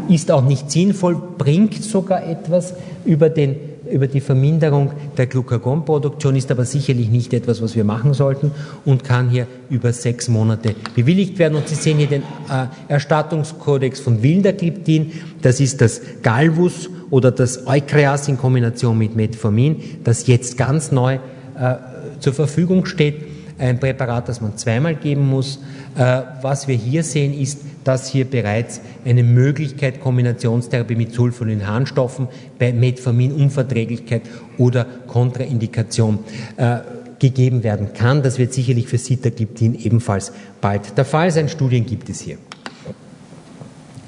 ist 0.07 0.31
auch 0.31 0.43
nicht 0.43 0.69
sinnvoll, 0.69 1.17
bringt 1.37 1.83
sogar 1.83 2.27
etwas 2.27 2.75
über 3.05 3.29
den 3.29 3.55
über 3.91 4.07
die 4.07 4.19
Verminderung 4.19 4.91
der 5.17 5.27
Glucagonproduktion, 5.27 6.35
ist 6.35 6.51
aber 6.51 6.65
sicherlich 6.65 7.09
nicht 7.09 7.33
etwas, 7.33 7.61
was 7.61 7.75
wir 7.75 7.83
machen 7.83 8.13
sollten 8.13 8.51
und 8.85 9.03
kann 9.03 9.29
hier 9.29 9.47
über 9.69 9.93
sechs 9.93 10.27
Monate 10.27 10.75
bewilligt 10.95 11.39
werden. 11.39 11.55
Und 11.55 11.67
Sie 11.67 11.75
sehen 11.75 11.97
hier 11.97 12.07
den 12.07 12.21
äh, 12.21 12.65
Erstattungskodex 12.87 13.99
von 13.99 14.21
Wildergliptin. 14.21 15.11
Das 15.41 15.59
ist 15.59 15.81
das 15.81 16.01
Galvus 16.21 16.89
oder 17.09 17.31
das 17.31 17.67
Eukreas 17.67 18.27
in 18.27 18.37
Kombination 18.37 18.97
mit 18.97 19.15
Metformin, 19.15 19.77
das 20.03 20.27
jetzt 20.27 20.57
ganz 20.57 20.91
neu 20.91 21.15
äh, 21.59 21.75
zur 22.19 22.33
Verfügung 22.33 22.85
steht. 22.85 23.25
Ein 23.57 23.79
Präparat, 23.79 24.29
das 24.29 24.39
man 24.39 24.55
zweimal 24.57 24.95
geben 24.95 25.27
muss. 25.27 25.59
Äh, 25.95 26.21
was 26.41 26.67
wir 26.67 26.75
hier 26.75 27.03
sehen, 27.03 27.33
ist, 27.33 27.59
dass 27.83 28.09
hier 28.09 28.25
bereits 28.25 28.81
eine 29.05 29.23
Möglichkeit 29.23 30.01
Kombinationstherapie 30.01 30.95
mit 30.95 31.13
Sulfonylharnstoffen 31.13 32.27
bei 32.57 32.73
Metforminunverträglichkeit 32.73 34.23
oder 34.57 34.85
Kontraindikation 35.07 36.19
äh, 36.57 36.79
gegeben 37.19 37.63
werden 37.63 37.93
kann. 37.93 38.23
Das 38.23 38.37
wird 38.37 38.53
sicherlich 38.53 38.87
für 38.87 38.97
Sitagliptin 38.97 39.75
ebenfalls 39.75 40.31
bald 40.61 40.97
der 40.97 41.05
Fall 41.05 41.31
sein. 41.31 41.49
Studien 41.49 41.85
gibt 41.85 42.09
es 42.09 42.21
hier. 42.21 42.37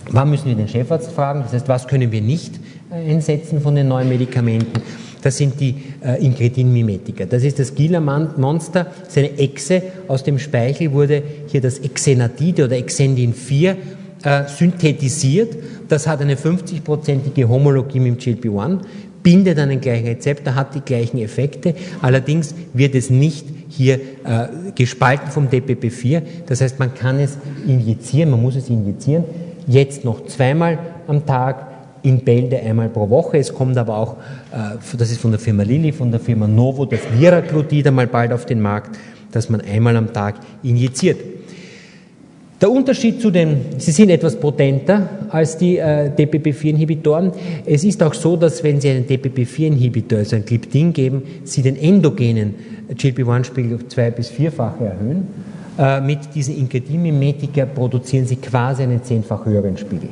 Wann 0.10 0.30
müssen 0.30 0.48
wir 0.48 0.56
den 0.56 0.68
Chefarzt 0.68 1.12
fragen? 1.12 1.42
Das 1.44 1.54
heißt, 1.54 1.68
was 1.68 1.88
können 1.88 2.12
wir 2.12 2.22
nicht 2.22 2.60
äh, 2.92 3.12
einsetzen 3.12 3.62
von 3.62 3.76
den 3.76 3.88
neuen 3.88 4.10
Medikamenten? 4.10 4.82
Das 5.22 5.38
sind 5.38 5.60
die 5.60 5.76
äh, 6.04 6.24
Incretin-Mimetika. 6.24 7.26
Das 7.26 7.44
ist 7.44 7.60
das 7.60 7.76
Gila-Monster, 7.76 8.88
seine 9.08 9.38
Echse. 9.38 9.84
Aus 10.08 10.24
dem 10.24 10.40
Speichel 10.40 10.92
wurde 10.92 11.22
hier 11.48 11.62
das 11.62 11.80
Exenatide 11.80 12.66
oder 12.66 12.78
Exendin 12.78 13.34
4 13.34 13.78
äh, 14.24 14.48
synthetisiert. 14.48 15.56
Das 15.88 16.08
hat 16.08 16.22
eine 16.22 16.36
50-prozentige 16.36 17.48
Homologie 17.48 18.00
mit 18.00 18.26
dem 18.26 18.36
GLP-1, 18.40 18.80
bindet 19.24 19.60
an 19.60 19.70
den 19.70 19.82
gleichen 19.82 20.08
Rezeptor, 20.08 20.56
hat 20.56 20.74
die 20.76 20.82
gleichen 20.82 21.20
Effekte. 21.20 21.76
Allerdings 22.02 22.56
wird 22.74 22.96
es 22.96 23.10
nicht 23.10 23.46
hier 23.70 23.96
äh, 23.96 24.48
gespalten 24.76 25.32
vom 25.32 25.50
DPP-4. 25.50 26.22
Das 26.46 26.62
heißt, 26.62 26.80
man 26.80 26.94
kann 26.94 27.20
es 27.20 27.38
injizieren, 27.68 28.32
man 28.32 28.42
muss 28.42 28.56
es 28.56 28.70
injizieren. 28.70 29.26
Jetzt 29.68 30.04
noch 30.04 30.26
zweimal 30.26 30.80
am 31.08 31.26
Tag, 31.26 31.71
in 32.04 32.20
Bälde 32.20 32.60
einmal 32.60 32.90
pro 32.90 33.10
Woche. 33.10 33.38
Es 33.38 33.54
kommt 33.54 33.78
aber 33.78 33.98
auch, 33.98 34.18
äh, 34.52 34.78
das 34.98 35.12
ist 35.12 35.22
von 35.22 35.32
der 35.32 35.40
Firma 35.40 35.64
Lilly, 35.64 35.92
von 35.92 36.12
der 36.12 36.20
Firma 36.20 36.48
Novo, 36.48 36.86
das 36.86 37.02
Liraglutid 37.18 37.88
einmal 37.88 38.08
bald 38.08 38.34
auf 38.34 38.46
den 38.46 38.62
Markt, 38.62 38.98
dass 39.32 39.50
man 39.50 39.62
einmal 39.62 39.96
am 39.96 40.12
Tag 40.12 40.36
injiziert. 40.64 41.18
Der 42.62 42.70
Unterschied 42.70 43.20
zu 43.20 43.32
den, 43.32 43.80
sie 43.80 43.92
sind 43.92 44.12
etwas 44.12 44.36
potenter 44.40 45.10
als 45.30 45.58
die 45.58 45.78
äh, 45.80 46.12
DPP-4-Inhibitoren. 46.16 47.32
Es 47.66 47.84
ist 47.84 48.04
auch 48.04 48.14
so, 48.14 48.38
dass 48.38 48.64
wenn 48.64 48.80
Sie 48.80 48.90
einen 48.90 49.08
DPP-4-Inhibitor, 49.08 50.20
also 50.20 50.36
ein 50.36 50.46
Gliptin 50.46 50.94
geben, 50.94 51.24
Sie 51.44 51.64
den 51.64 51.76
endogenen 51.76 52.54
GLP-1-Spiegel 52.96 53.76
auf 53.76 53.88
zwei- 53.88 54.12
bis 54.12 54.30
vierfache 54.30 54.86
erhöhen. 54.86 55.28
Äh, 55.80 56.02
mit 56.02 56.36
diesen 56.36 56.56
Incretin-Mimetika 56.56 57.66
produzieren 57.66 58.28
Sie 58.28 58.36
quasi 58.36 58.84
einen 58.84 59.04
zehnfach 59.04 59.44
höheren 59.44 59.76
Spiegel. 59.76 60.10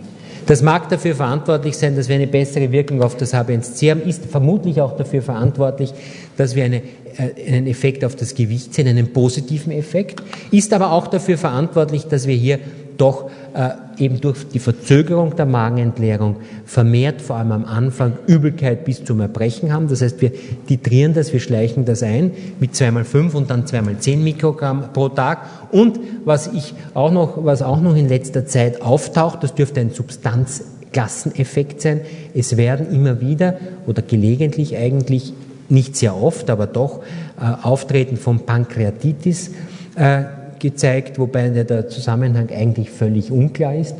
Das 0.50 0.64
mag 0.64 0.90
dafür 0.90 1.14
verantwortlich 1.14 1.78
sein, 1.78 1.96
dass 1.96 2.10
wir 2.10 2.16
eine 2.16 2.26
bessere 2.26 2.72
Wirkung 2.72 3.04
auf 3.04 3.16
das 3.16 3.36
H1C 3.36 3.92
haben, 3.92 4.02
ist 4.02 4.26
vermutlich 4.26 4.82
auch 4.82 4.98
dafür 4.98 5.22
verantwortlich, 5.22 5.94
dass 6.38 6.56
wir 6.56 6.64
eine, 6.64 6.82
äh, 7.18 7.54
einen 7.54 7.68
Effekt 7.68 8.04
auf 8.04 8.16
das 8.16 8.34
Gewicht 8.34 8.74
sehen, 8.74 8.88
einen 8.88 9.14
positiven 9.14 9.72
Effekt, 9.72 10.24
ist 10.50 10.74
aber 10.74 10.92
auch 10.92 11.06
dafür 11.06 11.38
verantwortlich, 11.38 12.06
dass 12.06 12.26
wir 12.26 12.34
hier 12.34 12.58
doch 13.00 13.30
äh, 13.54 13.70
eben 13.98 14.22
durch 14.22 14.48
die 14.48 14.60
Verzögerung 14.60 15.36
der 15.36 15.46
Magenentleerung 15.46 16.36
vermehrt, 16.66 17.22
vor 17.22 17.38
allem 17.38 17.52
am 17.52 17.66
Anfang, 17.66 18.14
Übelkeit 18.28 18.86
bis 18.86 19.04
zum 19.04 19.22
Erbrechen 19.22 19.74
haben. 19.74 19.88
Das 19.88 20.02
heißt, 20.02 20.22
wir 20.22 20.32
titrieren 20.68 21.14
das, 21.14 21.34
wir 21.34 21.40
schleichen 21.40 21.86
das 21.86 22.04
ein 22.04 22.32
mit 22.60 22.76
zweimal 22.76 23.06
fünf 23.06 23.36
und 23.36 23.50
dann 23.50 23.66
zweimal 23.66 23.98
zehn 23.98 24.24
Mikrogramm 24.24 24.92
pro 24.94 25.10
Tag. 25.10 25.46
Und 25.72 26.00
was 26.26 26.48
ich 26.54 26.74
auch 26.94 27.12
noch, 27.12 27.44
was 27.44 27.62
auch 27.62 27.82
noch 27.82 27.96
in 27.96 28.10
letzter 28.10 28.46
Zeit 28.46 28.82
auftaucht, 28.82 29.44
das 29.44 29.56
dürfte 29.56 29.80
ein 29.80 29.92
Substanzklasseneffekt 29.92 31.82
sein. 31.82 32.02
Es 32.34 32.58
werden 32.58 32.92
immer 32.94 33.22
wieder 33.22 33.56
oder 33.88 34.02
gelegentlich 34.02 34.76
eigentlich 34.76 35.34
nicht 35.70 35.96
sehr 35.96 36.22
oft, 36.22 36.50
aber 36.50 36.68
doch 36.68 37.02
äh, 37.40 37.66
Auftreten 37.66 38.18
von 38.18 38.40
Pankreatitis 38.40 39.52
äh, 39.96 40.24
gezeigt, 40.60 41.20
wobei 41.20 41.50
der 41.50 41.88
Zusammenhang 41.88 42.50
eigentlich 42.50 42.90
völlig 42.90 43.32
unklar 43.32 43.76
ist. 43.76 43.96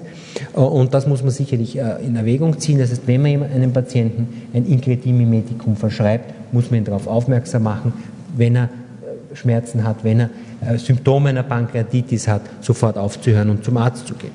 Äh, 0.56 0.60
und 0.60 0.94
das 0.94 1.08
muss 1.08 1.22
man 1.22 1.32
sicherlich 1.32 1.78
äh, 1.78 2.06
in 2.06 2.16
Erwägung 2.16 2.60
ziehen. 2.60 2.80
Das 2.80 2.92
heißt, 2.92 3.04
wenn 3.08 3.22
man 3.22 3.44
einem 3.44 3.74
Patienten 3.74 4.28
ein 4.54 4.66
Incretin-Mimetikum 4.66 5.76
verschreibt, 5.76 6.54
muss 6.54 6.70
man 6.72 6.80
ihn 6.80 6.86
darauf 6.86 7.08
aufmerksam 7.08 7.64
machen, 7.64 7.94
wenn 8.36 8.56
er 8.56 8.64
äh, 8.64 9.36
Schmerzen 9.36 9.84
hat, 9.84 10.04
wenn 10.04 10.20
er 10.20 10.30
Symptome 10.78 11.30
einer 11.30 11.44
Pankreatitis 11.44 12.28
hat, 12.28 12.42
sofort 12.60 12.98
aufzuhören 12.98 13.50
und 13.50 13.64
zum 13.64 13.78
Arzt 13.78 14.08
zu 14.08 14.14
gehen. 14.14 14.32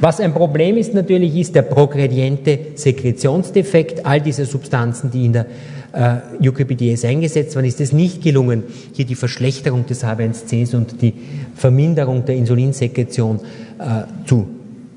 Was 0.00 0.18
ein 0.18 0.32
Problem 0.32 0.78
ist 0.78 0.94
natürlich, 0.94 1.36
ist 1.36 1.54
der 1.54 1.62
progrediente 1.62 2.58
Sekretionsdefekt. 2.74 4.04
All 4.04 4.20
diese 4.20 4.46
Substanzen, 4.46 5.10
die 5.10 5.26
in 5.26 5.32
der 5.32 5.46
äh, 5.92 6.48
UKPDS 6.48 7.04
eingesetzt 7.04 7.54
worden 7.54 7.66
ist 7.66 7.80
es 7.80 7.92
nicht 7.92 8.22
gelungen, 8.22 8.64
hier 8.92 9.04
die 9.04 9.14
Verschlechterung 9.14 9.86
des 9.86 10.04
H1Cs 10.04 10.74
und 10.74 11.02
die 11.02 11.14
Verminderung 11.54 12.24
der 12.24 12.36
Insulinsekretion 12.36 13.40
äh, 13.78 14.26
zu 14.26 14.48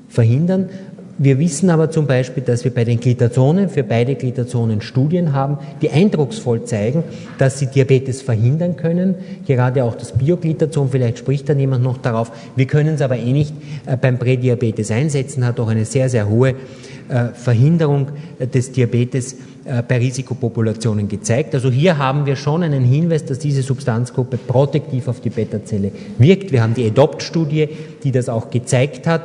verhindern. 0.08 0.68
Wir 1.18 1.38
wissen 1.38 1.70
aber 1.70 1.90
zum 1.90 2.06
Beispiel, 2.06 2.42
dass 2.42 2.64
wir 2.64 2.74
bei 2.74 2.84
den 2.84 3.00
Glitazonen, 3.00 3.70
für 3.70 3.82
beide 3.82 4.16
Glitazonen 4.16 4.82
Studien 4.82 5.32
haben, 5.32 5.56
die 5.80 5.88
eindrucksvoll 5.88 6.64
zeigen, 6.64 7.04
dass 7.38 7.58
sie 7.58 7.68
Diabetes 7.68 8.20
verhindern 8.20 8.76
können. 8.76 9.14
Gerade 9.46 9.84
auch 9.84 9.94
das 9.94 10.12
Bioglitazon, 10.12 10.90
vielleicht 10.90 11.18
spricht 11.18 11.48
dann 11.48 11.58
jemand 11.58 11.82
noch 11.82 11.96
darauf. 11.96 12.32
Wir 12.54 12.66
können 12.66 12.96
es 12.96 13.00
aber 13.00 13.16
eh 13.16 13.32
nicht 13.32 13.54
äh, 13.86 13.96
beim 13.96 14.18
Prädiabetes 14.18 14.90
einsetzen, 14.90 15.46
hat 15.46 15.58
auch 15.58 15.68
eine 15.68 15.86
sehr, 15.86 16.10
sehr 16.10 16.28
hohe 16.28 16.54
Verhinderung 17.34 18.08
des 18.40 18.72
Diabetes 18.72 19.36
äh, 19.66 19.82
bei 19.82 19.98
Risikopopulationen 19.98 21.08
gezeigt. 21.08 21.52
Also 21.52 21.72
hier 21.72 21.98
haben 21.98 22.24
wir 22.24 22.36
schon 22.36 22.62
einen 22.62 22.84
Hinweis, 22.84 23.24
dass 23.24 23.40
diese 23.40 23.62
Substanzgruppe 23.62 24.36
protektiv 24.36 25.08
auf 25.08 25.20
die 25.20 25.30
Beta-Zelle 25.30 25.90
wirkt. 26.18 26.52
Wir 26.52 26.62
haben 26.62 26.74
die 26.74 26.84
EDOPT-Studie, 26.84 27.68
die 28.04 28.12
das 28.12 28.28
auch 28.28 28.50
gezeigt 28.50 29.08
hat 29.08 29.22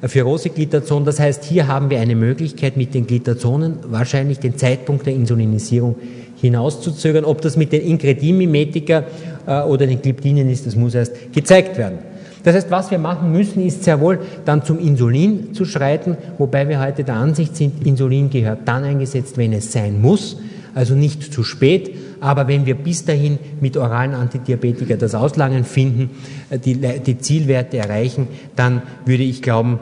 äh, 0.00 0.08
für 0.08 0.22
Rosiglitazon. 0.22 1.04
Das 1.04 1.20
heißt, 1.20 1.44
hier 1.44 1.68
haben 1.68 1.90
wir 1.90 2.00
eine 2.00 2.16
Möglichkeit, 2.16 2.78
mit 2.78 2.94
den 2.94 3.06
Glitazonen 3.06 3.76
wahrscheinlich 3.86 4.38
den 4.38 4.56
Zeitpunkt 4.56 5.04
der 5.04 5.12
Insulinisierung 5.12 5.96
hinauszuzögern. 6.40 7.26
Ob 7.26 7.42
das 7.42 7.58
mit 7.58 7.70
den 7.72 7.82
Incretin-Mimetika 7.82 9.04
äh, 9.46 9.62
oder 9.64 9.86
den 9.86 10.00
Gliptinen 10.00 10.48
ist, 10.48 10.66
das 10.66 10.76
muss 10.76 10.94
erst 10.94 11.32
gezeigt 11.34 11.76
werden. 11.76 11.98
Das 12.44 12.54
heißt, 12.54 12.70
was 12.70 12.90
wir 12.90 12.98
machen 12.98 13.32
müssen, 13.32 13.64
ist 13.64 13.84
sehr 13.84 14.00
wohl 14.00 14.20
dann 14.44 14.64
zum 14.64 14.78
Insulin 14.78 15.54
zu 15.54 15.64
schreiten, 15.64 16.16
wobei 16.38 16.68
wir 16.68 16.80
heute 16.80 17.02
der 17.02 17.16
Ansicht 17.16 17.56
sind, 17.56 17.84
Insulin 17.86 18.30
gehört 18.30 18.60
dann 18.66 18.84
eingesetzt, 18.84 19.38
wenn 19.38 19.54
es 19.54 19.72
sein 19.72 20.00
muss, 20.00 20.36
also 20.74 20.94
nicht 20.94 21.32
zu 21.32 21.42
spät. 21.42 21.94
Aber 22.20 22.46
wenn 22.46 22.66
wir 22.66 22.74
bis 22.74 23.04
dahin 23.04 23.38
mit 23.60 23.76
oralen 23.76 24.14
Antidiabetika 24.14 24.96
das 24.96 25.14
Auslangen 25.14 25.64
finden, 25.64 26.10
äh, 26.50 26.58
die, 26.58 26.76
die 26.76 27.18
Zielwerte 27.18 27.78
erreichen, 27.78 28.28
dann 28.56 28.82
würde 29.04 29.24
ich 29.24 29.42
glauben, 29.42 29.78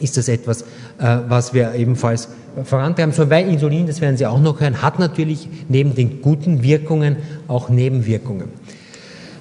ist 0.00 0.16
das 0.16 0.28
etwas, 0.28 0.62
äh, 0.98 1.18
was 1.28 1.52
wir 1.52 1.74
ebenfalls 1.74 2.28
vorantreiben 2.64 3.12
sollen, 3.12 3.30
weil 3.30 3.48
Insulin, 3.48 3.86
das 3.86 4.00
werden 4.00 4.16
Sie 4.16 4.26
auch 4.26 4.40
noch 4.40 4.60
hören, 4.60 4.82
hat 4.82 4.98
natürlich 4.98 5.48
neben 5.68 5.94
den 5.94 6.22
guten 6.22 6.62
Wirkungen 6.62 7.16
auch 7.48 7.68
Nebenwirkungen. 7.68 8.48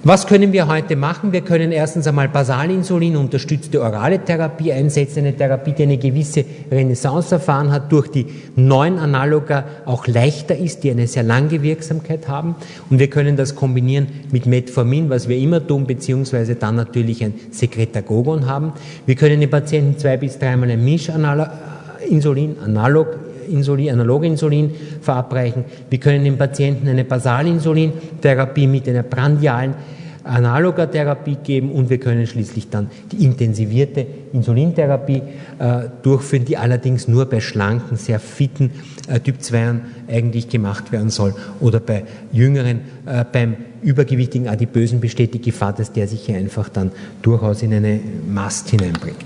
Was 0.04 0.26
können 0.26 0.52
wir 0.52 0.68
heute 0.68 0.96
machen? 0.96 1.32
Wir 1.32 1.42
können 1.42 1.72
erstens 1.72 2.08
einmal 2.08 2.28
Basalinsulin, 2.28 3.16
unterstützte 3.16 3.84
orale 3.84 4.18
Therapie 4.18 4.74
einsetzen, 4.74 5.20
eine 5.20 5.38
Therapie, 5.38 5.74
die 5.74 5.84
eine 5.84 6.00
gewisse 6.00 6.44
Renaissance 6.72 7.36
erfahren 7.36 7.72
hat, 7.72 7.92
durch 7.92 8.08
die 8.08 8.26
neuen 8.56 8.98
Analoga 8.98 9.64
auch 9.86 10.08
leichter 10.08 10.58
ist, 10.58 10.84
die 10.84 10.90
eine 10.90 11.06
sehr 11.06 11.22
lange 11.22 11.62
Wirksamkeit 11.62 12.28
haben. 12.28 12.56
Und 12.90 12.98
wir 12.98 13.12
können 13.12 13.38
das 13.38 13.56
kombinieren 13.56 14.08
mit 14.32 14.48
Metformin, 14.48 15.12
was 15.12 15.28
wir 15.28 15.38
immer 15.38 15.68
tun, 15.68 15.86
beziehungsweise 15.86 16.56
dann 16.56 16.78
natürlich 16.78 17.24
ein 17.24 17.36
Sekretagogon 17.52 18.48
haben. 18.48 18.74
Wir 19.06 19.14
können 19.14 19.40
den 19.40 19.52
Patienten 19.52 20.00
zwei 20.00 20.18
bis 20.18 20.40
dreimal 20.40 20.72
ein 20.72 20.84
Mischinsulin, 20.84 22.56
analog 22.66 23.20
Insulin, 23.52 23.92
Analoginsulin 23.92 24.72
verabreichen. 25.02 25.66
Wir 25.90 26.00
können 26.00 26.24
dem 26.24 26.38
Patienten 26.38 26.88
eine 26.88 27.04
Basalinsulin-Therapie 27.04 28.68
mit 28.68 28.88
einer 28.88 29.04
prandialen 29.04 29.76
Analogatherapie 30.24 31.38
geben 31.44 31.72
und 31.72 31.90
wir 31.90 31.98
können 31.98 32.28
schließlich 32.28 32.70
dann 32.70 32.90
die 33.12 33.26
intensivierte 33.26 34.06
Insulintherapie 34.34 35.22
äh, 35.58 35.90
durchführen, 36.04 36.46
die 36.46 36.58
allerdings 36.58 37.08
nur 37.08 37.26
bei 37.26 37.40
schlanken, 37.40 37.98
sehr 37.98 38.20
fitten 38.20 38.72
äh, 39.08 39.20
Typ 39.20 39.42
2 39.42 39.76
eigentlich 40.08 40.50
gemacht 40.50 40.92
werden 40.92 41.10
soll 41.10 41.34
oder 41.60 41.80
bei 41.80 42.04
jüngeren, 42.32 42.82
äh, 43.06 43.26
beim 43.32 43.56
übergewichtigen 43.82 44.48
Adipösen 44.48 45.00
besteht 45.00 45.34
die 45.34 45.42
Gefahr, 45.42 45.74
dass 45.74 45.92
der 45.92 46.08
sich 46.08 46.22
hier 46.26 46.38
einfach 46.38 46.70
dann 46.70 46.92
durchaus 47.24 47.64
in 47.64 47.74
eine 47.74 48.00
Mast 48.28 48.70
hineinbringt. 48.70 49.26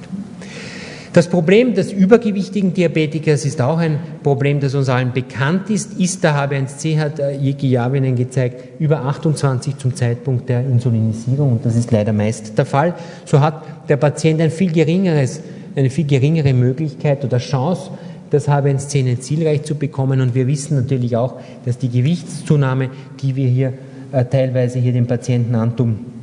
Das 1.16 1.30
Problem 1.30 1.74
des 1.74 1.94
übergewichtigen 1.94 2.74
Diabetikers 2.74 3.46
ist 3.46 3.62
auch 3.62 3.78
ein 3.78 4.00
Problem, 4.22 4.60
das 4.60 4.76
uns 4.76 4.90
allen 4.90 5.14
bekannt 5.14 5.70
ist. 5.70 5.98
Ist 5.98 6.26
der 6.26 6.36
HB1C, 6.36 7.00
hat 7.00 7.20
äh, 7.20 7.38
Jiki 7.38 7.70
Javinen 7.70 8.18
gezeigt, 8.18 8.82
über 8.82 9.00
28 9.00 9.78
zum 9.78 9.96
Zeitpunkt 9.96 10.50
der 10.50 10.60
Insulinisierung 10.60 11.54
und 11.54 11.66
das 11.66 11.78
ist 11.78 11.90
leider 11.92 12.12
meist 12.12 12.58
der 12.58 12.66
Fall. 12.66 12.96
So 13.24 13.40
hat 13.40 13.64
der 13.88 13.96
Patient 13.96 14.42
ein 14.42 14.52
viel 14.52 14.74
geringeres, 14.74 15.40
eine 15.78 15.90
viel 15.90 16.06
geringere 16.06 16.54
Möglichkeit 16.54 17.24
oder 17.24 17.38
Chance, 17.38 17.92
das 18.30 18.50
HB1C 18.50 19.18
zielreich 19.18 19.64
zu 19.64 19.76
bekommen 19.76 20.20
und 20.20 20.36
wir 20.36 20.48
wissen 20.48 20.76
natürlich 20.76 21.16
auch, 21.16 21.36
dass 21.64 21.78
die 21.78 21.88
Gewichtszunahme, 21.88 22.90
die 23.22 23.38
wir 23.38 23.48
hier 23.48 23.72
äh, 24.12 24.26
teilweise 24.26 24.80
hier 24.80 24.92
den 24.92 25.08
Patienten 25.08 25.56
antun, 25.56 26.15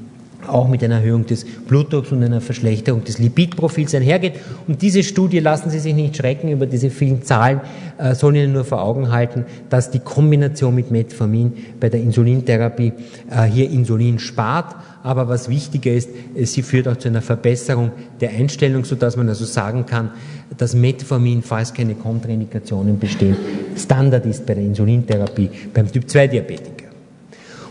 auch 0.48 0.68
mit 0.68 0.82
einer 0.82 0.96
Erhöhung 0.96 1.26
des 1.26 1.44
Blutdrucks 1.44 2.12
und 2.12 2.22
einer 2.22 2.40
Verschlechterung 2.40 3.04
des 3.04 3.18
Lipidprofils 3.18 3.94
einhergeht. 3.94 4.34
Und 4.66 4.82
diese 4.82 5.02
Studie, 5.02 5.38
lassen 5.38 5.70
Sie 5.70 5.78
sich 5.78 5.94
nicht 5.94 6.16
schrecken 6.16 6.48
über 6.48 6.66
diese 6.66 6.90
vielen 6.90 7.22
Zahlen, 7.22 7.60
äh, 7.98 8.14
soll 8.14 8.36
Ihnen 8.36 8.52
nur 8.52 8.64
vor 8.64 8.82
Augen 8.82 9.10
halten, 9.10 9.44
dass 9.70 9.90
die 9.90 10.00
Kombination 10.00 10.74
mit 10.74 10.90
Metformin 10.90 11.52
bei 11.78 11.88
der 11.88 12.00
Insulintherapie 12.00 12.92
äh, 13.30 13.44
hier 13.44 13.70
Insulin 13.70 14.18
spart. 14.18 14.74
Aber 15.02 15.28
was 15.28 15.48
wichtiger 15.48 15.92
ist, 15.92 16.10
äh, 16.34 16.44
sie 16.44 16.62
führt 16.62 16.88
auch 16.88 16.96
zu 16.96 17.08
einer 17.08 17.22
Verbesserung 17.22 17.92
der 18.20 18.30
Einstellung, 18.30 18.84
sodass 18.84 19.16
man 19.16 19.28
also 19.28 19.44
sagen 19.44 19.86
kann, 19.86 20.10
dass 20.56 20.74
Metformin, 20.74 21.42
falls 21.42 21.72
keine 21.72 21.94
Kontraindikationen 21.94 22.98
bestehen, 22.98 23.36
Standard 23.76 24.26
ist 24.26 24.46
bei 24.46 24.54
der 24.54 24.64
Insulintherapie 24.64 25.50
beim 25.72 25.90
Typ-2-Diabetiker. 25.90 26.81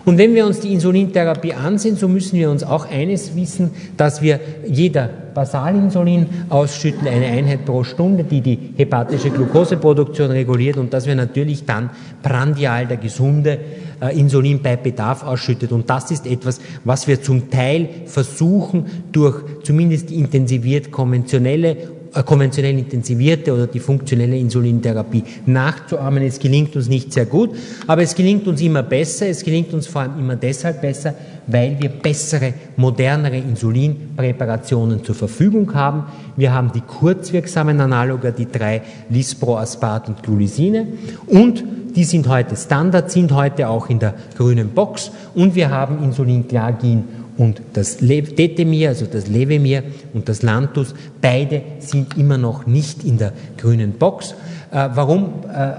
Und 0.03 0.17
wenn 0.17 0.33
wir 0.33 0.45
uns 0.45 0.59
die 0.59 0.73
Insulintherapie 0.73 1.53
ansehen, 1.53 1.95
so 1.95 2.07
müssen 2.07 2.37
wir 2.37 2.49
uns 2.49 2.63
auch 2.63 2.89
eines 2.89 3.35
wissen, 3.35 3.71
dass 3.97 4.21
wir 4.21 4.39
jeder 4.65 5.09
Basalinsulin 5.33 6.27
ausschütten, 6.49 7.07
eine 7.07 7.27
Einheit 7.27 7.65
pro 7.65 7.83
Stunde, 7.83 8.23
die 8.23 8.41
die 8.41 8.59
hepatische 8.77 9.29
Glukoseproduktion 9.29 10.31
reguliert 10.31 10.77
und 10.77 10.91
dass 10.93 11.05
wir 11.05 11.15
natürlich 11.15 11.65
dann 11.65 11.91
prandial 12.23 12.87
der 12.87 12.97
gesunde 12.97 13.59
äh, 14.01 14.17
Insulin 14.19 14.61
bei 14.61 14.75
Bedarf 14.75 15.23
ausschüttet. 15.23 15.71
Und 15.71 15.89
das 15.89 16.09
ist 16.11 16.25
etwas, 16.25 16.59
was 16.83 17.07
wir 17.07 17.21
zum 17.21 17.49
Teil 17.51 17.87
versuchen, 18.07 18.85
durch 19.11 19.41
zumindest 19.63 20.11
intensiviert 20.11 20.91
konventionelle 20.91 22.00
konventionell 22.26 22.78
intensivierte 22.78 23.54
oder 23.54 23.67
die 23.67 23.80
funktionelle 23.80 24.38
Insulintherapie 24.38 25.24
nachzuahmen. 25.45 26.24
Es 26.24 26.39
gelingt 26.39 26.76
uns 26.76 26.89
nicht 26.89 27.13
sehr 27.13 27.26
gut, 27.26 27.56
aber 27.88 28.02
es 28.02 28.15
gelingt 28.15 28.47
uns 28.47 28.62
immer 28.62 28.84
besser. 28.84 29.28
Es 29.28 29.43
gelingt 29.43 29.74
uns 29.74 29.88
vor 29.88 30.02
allem 30.02 30.19
immer 30.19 30.36
deshalb 30.36 30.82
besser, 30.82 31.13
weil 31.47 31.78
wir 31.80 31.89
bessere, 31.89 32.54
modernere 32.76 33.38
Insulinpräparationen 33.38 35.04
zur 35.04 35.15
Verfügung 35.15 35.74
haben. 35.74 36.04
Wir 36.36 36.54
haben 36.54 36.71
die 36.74 36.82
kurzwirksamen 36.82 37.80
Analoga, 37.80 38.32
die 38.32 38.52
drei 38.52 38.82
Lispro, 39.10 39.58
Aspat 39.58 40.10
und 40.10 40.24
Glulisine 40.24 40.88
und 41.28 41.63
die 41.95 42.06
sind 42.06 42.28
heute 42.30 42.56
Standard, 42.56 43.12
sind 43.12 43.34
heute 43.34 43.67
auch 43.67 43.89
in 43.89 44.00
der 44.00 44.13
grünen 44.38 44.69
Box 44.69 45.12
und 45.36 45.56
wir 45.56 45.69
haben 45.69 46.02
Insulinglagin 46.04 47.04
und 47.41 47.60
das 47.73 47.97
Detemir, 47.97 48.89
also 48.89 49.08
das 49.08 49.25
Levemir 49.25 49.82
und 50.13 50.30
das 50.30 50.43
Lantus, 50.43 50.93
beide 51.21 51.63
sind 51.80 52.15
immer 52.15 52.38
noch 52.38 52.67
nicht 52.67 53.04
in 53.04 53.17
der 53.17 53.34
grünen 53.58 53.93
Box. 53.93 54.36
Äh, 54.69 54.89
warum 54.93 55.34
äh, 55.51 55.71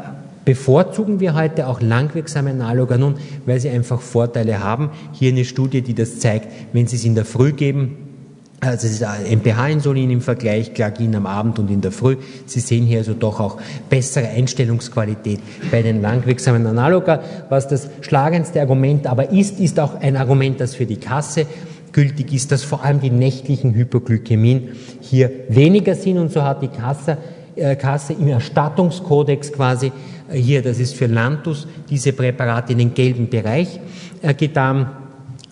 bevorzugen 0.45 1.21
wir 1.21 1.35
heute 1.35 1.69
auch 1.69 1.81
langwirksame 1.81 2.51
Analoga? 2.51 2.99
Nun, 2.99 3.15
weil 3.47 3.61
sie 3.61 3.71
einfach 3.71 4.01
Vorteile 4.01 4.59
haben. 4.59 4.91
Hier 5.13 5.31
eine 5.31 5.45
Studie, 5.45 5.83
die 5.83 5.95
das 5.95 6.19
zeigt, 6.19 6.49
wenn 6.73 6.89
Sie 6.89 6.97
es 6.97 7.05
in 7.05 7.15
der 7.15 7.25
Früh 7.25 7.53
geben, 7.53 8.12
also 8.63 8.87
es 8.87 9.01
ist 9.01 9.03
MPH-Insulin 9.03 10.09
im 10.11 10.21
Vergleich, 10.21 10.73
Glagin 10.73 11.17
am 11.17 11.27
Abend 11.27 11.59
und 11.59 11.69
in 11.69 11.81
der 11.81 11.91
Früh. 11.91 12.17
Sie 12.47 12.61
sehen 12.61 12.87
hier 12.87 12.99
also 12.99 13.13
doch 13.13 13.41
auch 13.41 13.59
bessere 13.91 14.29
Einstellungsqualität 14.29 15.41
bei 15.73 15.83
den 15.83 16.01
langwirksamen 16.01 16.65
Analoga. 16.65 17.21
Was 17.49 17.67
das 17.67 17.91
schlagendste 18.03 18.61
Argument 18.61 19.09
aber 19.09 19.33
ist, 19.33 19.59
ist 19.59 19.81
auch 19.81 20.01
ein 20.01 20.17
Argument, 20.17 20.61
das 20.61 20.77
für 20.77 20.87
die 20.87 20.99
Kasse 20.99 21.47
gültig 21.91 22.33
ist, 22.33 22.53
dass 22.53 22.63
vor 22.63 22.85
allem 22.85 23.01
die 23.01 23.11
nächtlichen 23.11 23.75
Hypoglykämien 23.75 24.69
hier 25.01 25.33
weniger 25.49 25.97
sind 25.97 26.19
und 26.19 26.31
so 26.31 26.45
hat 26.45 26.63
die 26.63 26.69
Kasse, 26.69 27.19
äh, 27.57 27.75
Kasse 27.75 28.13
im 28.13 28.29
Erstattungskodex 28.29 29.53
quasi 29.53 29.91
äh, 30.31 30.39
hier, 30.39 30.63
das 30.63 30.79
ist 30.79 30.95
für 30.95 31.07
Lantus, 31.07 31.67
diese 31.91 32.13
Präparate 32.13 32.73
in 32.73 32.79
den 32.79 32.95
gelben 32.95 33.29
Bereich 33.29 33.81
äh, 34.23 34.33
getan 34.35 34.89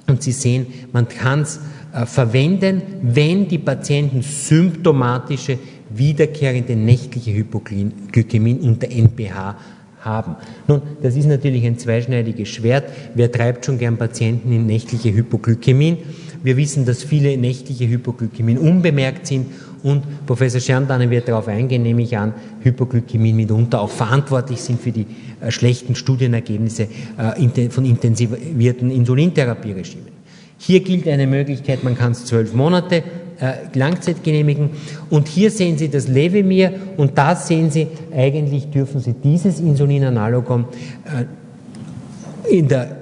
und 0.07 0.23
Sie 0.23 0.33
sehen, 0.33 0.66
man 0.92 1.09
kann 1.09 1.42
es 1.42 1.61
verwenden, 2.07 2.83
wenn 3.03 3.48
die 3.48 3.59
Patienten 3.59 4.22
symptomatische 4.22 5.59
wiederkehrende 5.90 6.76
nächtliche 6.76 7.33
Hypoglykämie 7.35 8.59
unter 8.61 8.88
NPH 8.90 9.57
haben. 10.00 10.37
Nun, 10.66 10.83
das 11.03 11.16
ist 11.16 11.26
natürlich 11.26 11.64
ein 11.66 11.79
zweischneidiges 11.79 12.48
Schwert. 12.48 12.90
Wer 13.14 13.31
treibt 13.31 13.66
schon 13.66 13.79
gern 13.79 13.98
Patienten 13.98 14.53
in 14.53 14.66
nächtliche 14.66 15.12
Hypoglykämien? 15.12 15.98
Wir 16.42 16.57
wissen, 16.57 16.87
dass 16.87 17.03
viele 17.03 17.37
nächtliche 17.37 17.87
Hypoglykämien 17.87 18.57
unbemerkt 18.57 19.26
sind 19.26 19.46
und 19.83 20.26
Professor 20.26 20.61
Scherndane 20.61 21.11
wird 21.11 21.29
darauf 21.29 21.48
eingehen, 21.48 21.83
nehme 21.83 22.03
ich 22.03 22.16
an, 22.16 22.35
Hypoglykämien 22.61 23.37
mitunter 23.37 23.81
auch 23.81 23.90
verantwortlich 23.90 24.61
sind 24.61 24.81
für 24.81 24.92
die 24.92 25.07
äh, 25.40 25.50
schlechten 25.50 25.94
Studienergebnisse 25.94 26.88
äh, 27.18 27.68
von 27.70 27.85
intensivierten 27.85 28.90
Insulintherapieregimen. 28.90 30.19
Hier 30.62 30.81
gilt 30.81 31.09
eine 31.09 31.27
Möglichkeit, 31.27 31.83
man 31.85 31.96
kann 31.96 32.12
es 32.12 32.27
zwölf 32.27 32.53
Monate 32.53 32.96
äh, 33.40 33.55
Langzeit 33.73 34.23
genehmigen. 34.23 34.68
Und 35.09 35.27
hier 35.27 35.51
sehen 35.51 35.79
Sie 35.79 35.88
das 35.88 36.07
Levemir 36.07 36.75
und 36.99 37.16
da 37.16 37.35
sehen 37.35 37.70
Sie, 37.70 37.87
eigentlich 38.14 38.68
dürfen 38.68 39.01
Sie 39.01 39.14
dieses 39.14 39.59
Insulinanalogon 39.59 40.66
äh, 41.07 42.55
in 42.55 42.68
der 42.68 42.99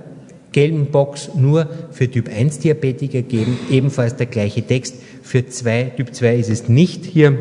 gelben 0.53 0.87
Box 0.87 1.31
nur 1.35 1.68
für 1.90 2.09
Typ 2.09 2.29
1 2.29 2.61
Diabetiker 2.61 3.23
geben. 3.23 3.59
Ebenfalls 3.68 4.14
der 4.14 4.27
gleiche 4.27 4.62
Text. 4.62 4.94
Für 5.23 5.44
zwei, 5.49 5.92
Typ 5.97 6.14
2 6.14 6.37
ist 6.37 6.51
es 6.51 6.68
nicht 6.68 7.05
hier. 7.05 7.37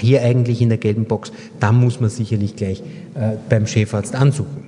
Hier 0.00 0.22
eigentlich 0.22 0.62
in 0.62 0.70
der 0.70 0.78
gelben 0.78 1.04
Box. 1.04 1.30
Da 1.60 1.72
muss 1.72 2.00
man 2.00 2.08
sicherlich 2.08 2.56
gleich 2.56 2.80
äh, 3.14 3.36
beim 3.50 3.66
Chefarzt 3.66 4.14
ansuchen. 4.14 4.65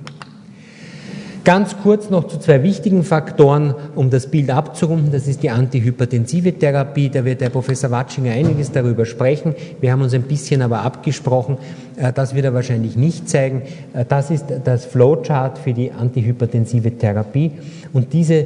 Ganz 1.45 1.77
kurz 1.81 2.09
noch 2.09 2.27
zu 2.27 2.37
zwei 2.37 2.63
wichtigen 2.63 3.03
Faktoren, 3.03 3.73
um 3.95 4.09
das 4.09 4.27
Bild 4.27 4.49
abzurunden. 4.49 5.11
Das 5.11 5.27
ist 5.27 5.41
die 5.41 5.49
antihypertensive 5.49 6.53
Therapie. 6.53 7.09
Da 7.09 7.23
wird 7.23 7.41
der 7.41 7.49
Professor 7.49 7.91
Watschinger 7.91 8.33
einiges 8.33 8.71
darüber 8.71 9.05
sprechen. 9.05 9.55
Wir 9.79 9.91
haben 9.91 10.01
uns 10.01 10.13
ein 10.13 10.23
bisschen 10.23 10.61
aber 10.61 10.81
abgesprochen. 10.81 11.57
Äh, 11.95 12.11
das 12.13 12.35
wird 12.35 12.45
er 12.45 12.53
wahrscheinlich 12.53 12.97
nicht 12.97 13.29
zeigen. 13.29 13.61
Äh, 13.93 14.05
das 14.07 14.31
ist 14.31 14.45
das 14.63 14.85
Flowchart 14.85 15.57
für 15.57 15.73
die 15.73 15.91
antihypertensive 15.91 16.97
Therapie. 16.97 17.51
Und 17.93 18.11
diese 18.13 18.45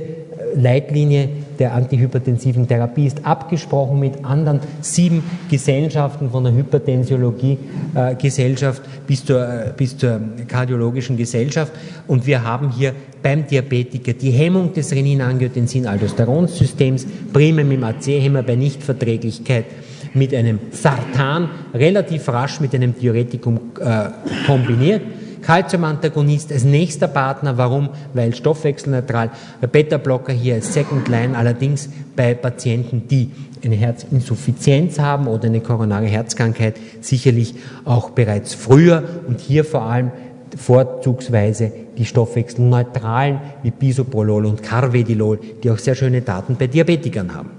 Leitlinie 0.56 1.30
der 1.60 1.74
antihypertensiven 1.74 2.66
Therapie 2.68 3.08
ist 3.08 3.26
abgesprochen 3.26 4.00
mit 4.00 4.24
anderen 4.26 4.60
sieben 4.82 5.24
Gesellschaften 5.50 6.30
von 6.30 6.44
der 6.44 6.54
Hypertensiologie-Gesellschaft 6.54 8.84
bis 9.08 9.26
zur, 9.26 9.74
bis 9.78 9.98
zur 9.98 10.20
kardiologischen 10.48 11.18
Gesellschaft. 11.18 11.74
Und 12.08 12.26
wir 12.26 12.44
haben 12.44 12.72
hier 12.72 12.94
beim 13.22 13.46
Diabetiker 13.48 14.14
die 14.14 14.32
Hemmung 14.32 14.74
des 14.74 14.92
Renin-Angiotensin-Aldosteron-Systems, 14.92 17.06
primär 17.32 17.66
mit 17.66 17.78
dem 17.78 17.84
AC-Hämmer 17.84 18.42
bei 18.44 18.56
Nichtverträglichkeit 18.56 19.66
mit 20.14 20.34
einem 20.34 20.60
Sartan 20.72 21.50
relativ 21.74 22.28
rasch 22.30 22.60
mit 22.60 22.74
einem 22.76 22.98
Diuretikum 22.98 23.60
äh, 23.80 24.10
kombiniert. 24.46 25.02
Calcium-Antagonist 25.44 26.52
als 26.52 26.64
nächster 26.64 27.08
Partner. 27.08 27.58
Warum? 27.58 27.90
Weil 28.14 28.34
stoffwechselneutral. 28.34 29.32
Beta-Blocker 29.72 30.34
hier 30.34 30.56
als 30.56 30.74
Second 30.74 31.08
Line, 31.08 31.38
allerdings 31.38 31.90
bei 32.16 32.34
Patienten, 32.34 33.08
die 33.08 33.32
eine 33.64 33.76
Herzinsuffizienz 33.76 35.00
haben 35.00 35.28
oder 35.28 35.46
eine 35.46 35.62
koronare 35.62 36.08
Herzkrankheit, 36.08 36.76
sicherlich 37.02 37.56
auch 37.86 38.10
bereits 38.10 38.54
früher 38.54 39.04
und 39.28 39.40
hier 39.40 39.64
vor 39.64 39.84
allem 39.84 40.12
vorzugsweise 40.58 41.72
die 41.98 42.06
stoffwechselneutralen 42.06 43.40
wie 43.64 43.72
Bisoprolol 43.72 44.46
und 44.46 44.64
Carvedilol, 44.64 45.40
die 45.64 45.72
auch 45.72 45.78
sehr 45.78 45.96
schöne 45.96 46.22
Daten 46.22 46.56
bei 46.56 46.68
Diabetikern 46.68 47.34
haben. 47.34 47.52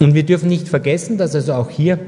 Und 0.00 0.14
wir 0.14 0.24
dürfen 0.24 0.48
nicht 0.48 0.68
vergessen, 0.68 1.18
dass 1.18 1.34
also 1.34 1.54
auch 1.54 1.70
hier 1.70 1.98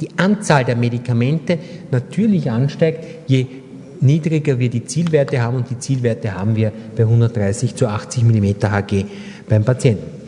die 0.00 0.08
Anzahl 0.16 0.64
der 0.64 0.76
Medikamente 0.76 1.58
natürlich 1.90 2.50
ansteigt, 2.50 3.04
je 3.26 3.46
niedriger 4.04 4.58
wir 4.58 4.70
die 4.70 4.84
Zielwerte 4.84 5.40
haben 5.42 5.56
und 5.56 5.70
die 5.70 5.78
Zielwerte 5.78 6.34
haben 6.34 6.56
wir 6.56 6.72
bei 6.96 7.02
130 7.02 7.74
zu 7.74 7.88
80 7.88 8.24
mm 8.24 8.44
Hg 8.62 9.06
beim 9.48 9.64
Patienten. 9.64 10.24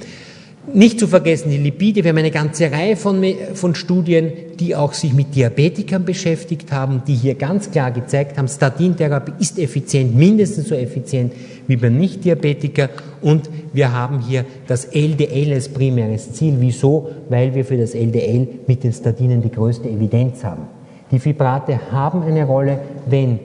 Nicht 0.73 0.99
zu 0.99 1.07
vergessen 1.07 1.51
die 1.51 1.59
Lipide. 1.59 2.03
Wir 2.03 2.11
haben 2.11 2.19
eine 2.19 2.33
ganze 2.33 2.73
Reihe 2.73 2.97
von, 2.97 3.25
von 3.55 3.77
Studien, 3.77 4.33
die 4.59 4.75
auch 4.75 4.95
sich 4.95 5.13
mit 5.13 5.37
Diabetikern 5.37 6.05
beschäftigt 6.05 6.73
haben, 6.73 7.03
die 7.07 7.15
hier 7.15 7.37
ganz 7.37 7.71
klar 7.71 7.93
gezeigt 7.93 8.37
haben, 8.37 8.49
Statintherapie 8.49 9.33
ist 9.39 9.61
effizient, 9.61 10.17
mindestens 10.17 10.69
so 10.69 10.75
effizient 10.75 11.33
wie 11.69 11.77
beim 11.77 11.97
Nicht-Diabetiker. 11.97 12.89
Und 13.23 13.49
wir 13.73 13.93
haben 13.93 14.21
hier 14.21 14.45
das 14.67 14.87
LDL 14.87 15.53
als 15.53 15.69
primäres 15.69 16.33
Ziel. 16.33 16.57
Wieso? 16.59 17.11
Weil 17.29 17.55
wir 17.55 17.65
für 17.65 17.77
das 17.77 17.95
LDL 17.95 18.49
mit 18.67 18.83
den 18.83 18.93
Statinen 18.93 19.43
die 19.43 19.53
größte 19.53 19.89
Evidenz 19.89 20.43
haben. 20.43 20.65
Die 21.13 21.21
Fibrate 21.21 21.93
haben 21.93 22.23
eine 22.23 22.45
Rolle, 22.45 22.81
wenn 23.09 23.39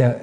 der 0.00 0.16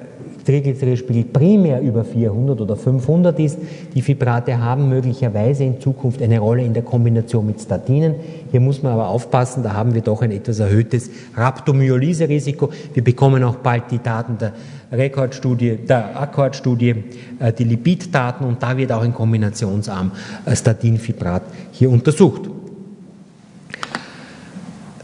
Triglyceridspiegel 0.44 1.24
primär 1.24 1.80
über 1.80 2.04
400 2.04 2.60
oder 2.60 2.74
500 2.74 3.38
ist. 3.38 3.58
Die 3.94 4.02
Fibrate 4.02 4.58
haben 4.58 4.88
möglicherweise 4.88 5.64
in 5.64 5.80
Zukunft 5.80 6.20
eine 6.20 6.40
Rolle 6.40 6.64
in 6.64 6.74
der 6.74 6.82
Kombination 6.82 7.46
mit 7.46 7.60
Statinen. 7.60 8.16
Hier 8.50 8.60
muss 8.60 8.82
man 8.82 8.92
aber 8.92 9.08
aufpassen, 9.08 9.62
da 9.62 9.74
haben 9.74 9.94
wir 9.94 10.00
doch 10.00 10.22
ein 10.22 10.32
etwas 10.32 10.58
erhöhtes 10.58 11.10
Rhabdomyolyse-Risiko. 11.36 12.70
Wir 12.92 13.04
bekommen 13.04 13.44
auch 13.44 13.56
bald 13.56 13.84
die 13.90 13.98
Daten 13.98 14.36
der 14.38 14.52
Rekordstudie, 14.90 15.76
der 15.76 16.20
Akkordstudie, 16.20 16.94
äh, 17.38 17.52
die 17.52 17.64
Lipiddaten 17.64 18.46
und 18.46 18.62
da 18.62 18.76
wird 18.76 18.90
auch 18.90 19.02
ein 19.02 19.14
Kombinationsarm 19.14 20.10
äh, 20.44 20.56
Statinfibrat 20.56 21.42
hier 21.72 21.90
untersucht. 21.90 22.50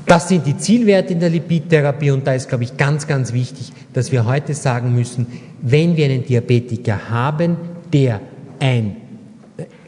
Das 0.07 0.29
sind 0.29 0.47
die 0.47 0.57
Zielwerte 0.57 1.15
in 1.15 1.21
der 1.21 1.31
Lipidtherapie 1.31 2.11
und 2.11 2.27
da 2.27 2.35
ist, 2.35 2.49
glaube 2.49 2.65
ich, 2.65 2.77
ganz, 2.77 3.07
ganz 3.07 3.33
wichtig, 3.33 3.73
dass 3.95 4.13
wir 4.13 4.27
heute 4.27 4.55
sagen 4.55 4.95
müssen, 4.95 5.27
wenn 5.63 5.97
wir 5.97 6.05
einen 6.07 6.25
Diabetiker 6.25 7.09
haben, 7.09 7.57
der 7.93 8.21
ein 8.61 8.97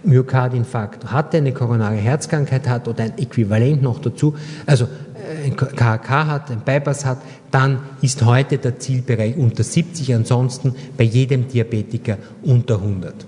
Myokardinfarkt 0.05 1.12
hat, 1.12 1.35
eine 1.35 1.52
koronare 1.52 1.96
Herzkrankheit 1.96 2.68
hat 2.68 2.88
oder 2.88 3.05
ein 3.05 3.18
Äquivalent 3.18 3.83
noch 3.83 3.98
dazu, 3.98 4.35
also 4.64 4.87
ein 5.44 5.57
KHK 5.57 6.09
hat, 6.09 6.50
ein 6.50 6.61
Bypass 6.61 7.05
hat, 7.05 7.18
dann 7.50 7.81
ist 8.00 8.24
heute 8.24 8.59
der 8.59 8.79
Zielbereich 8.79 9.37
unter 9.37 9.64
70, 9.64 10.14
ansonsten 10.14 10.74
bei 10.96 11.05
jedem 11.05 11.48
Diabetiker 11.48 12.16
unter 12.42 12.76
100. 12.76 13.26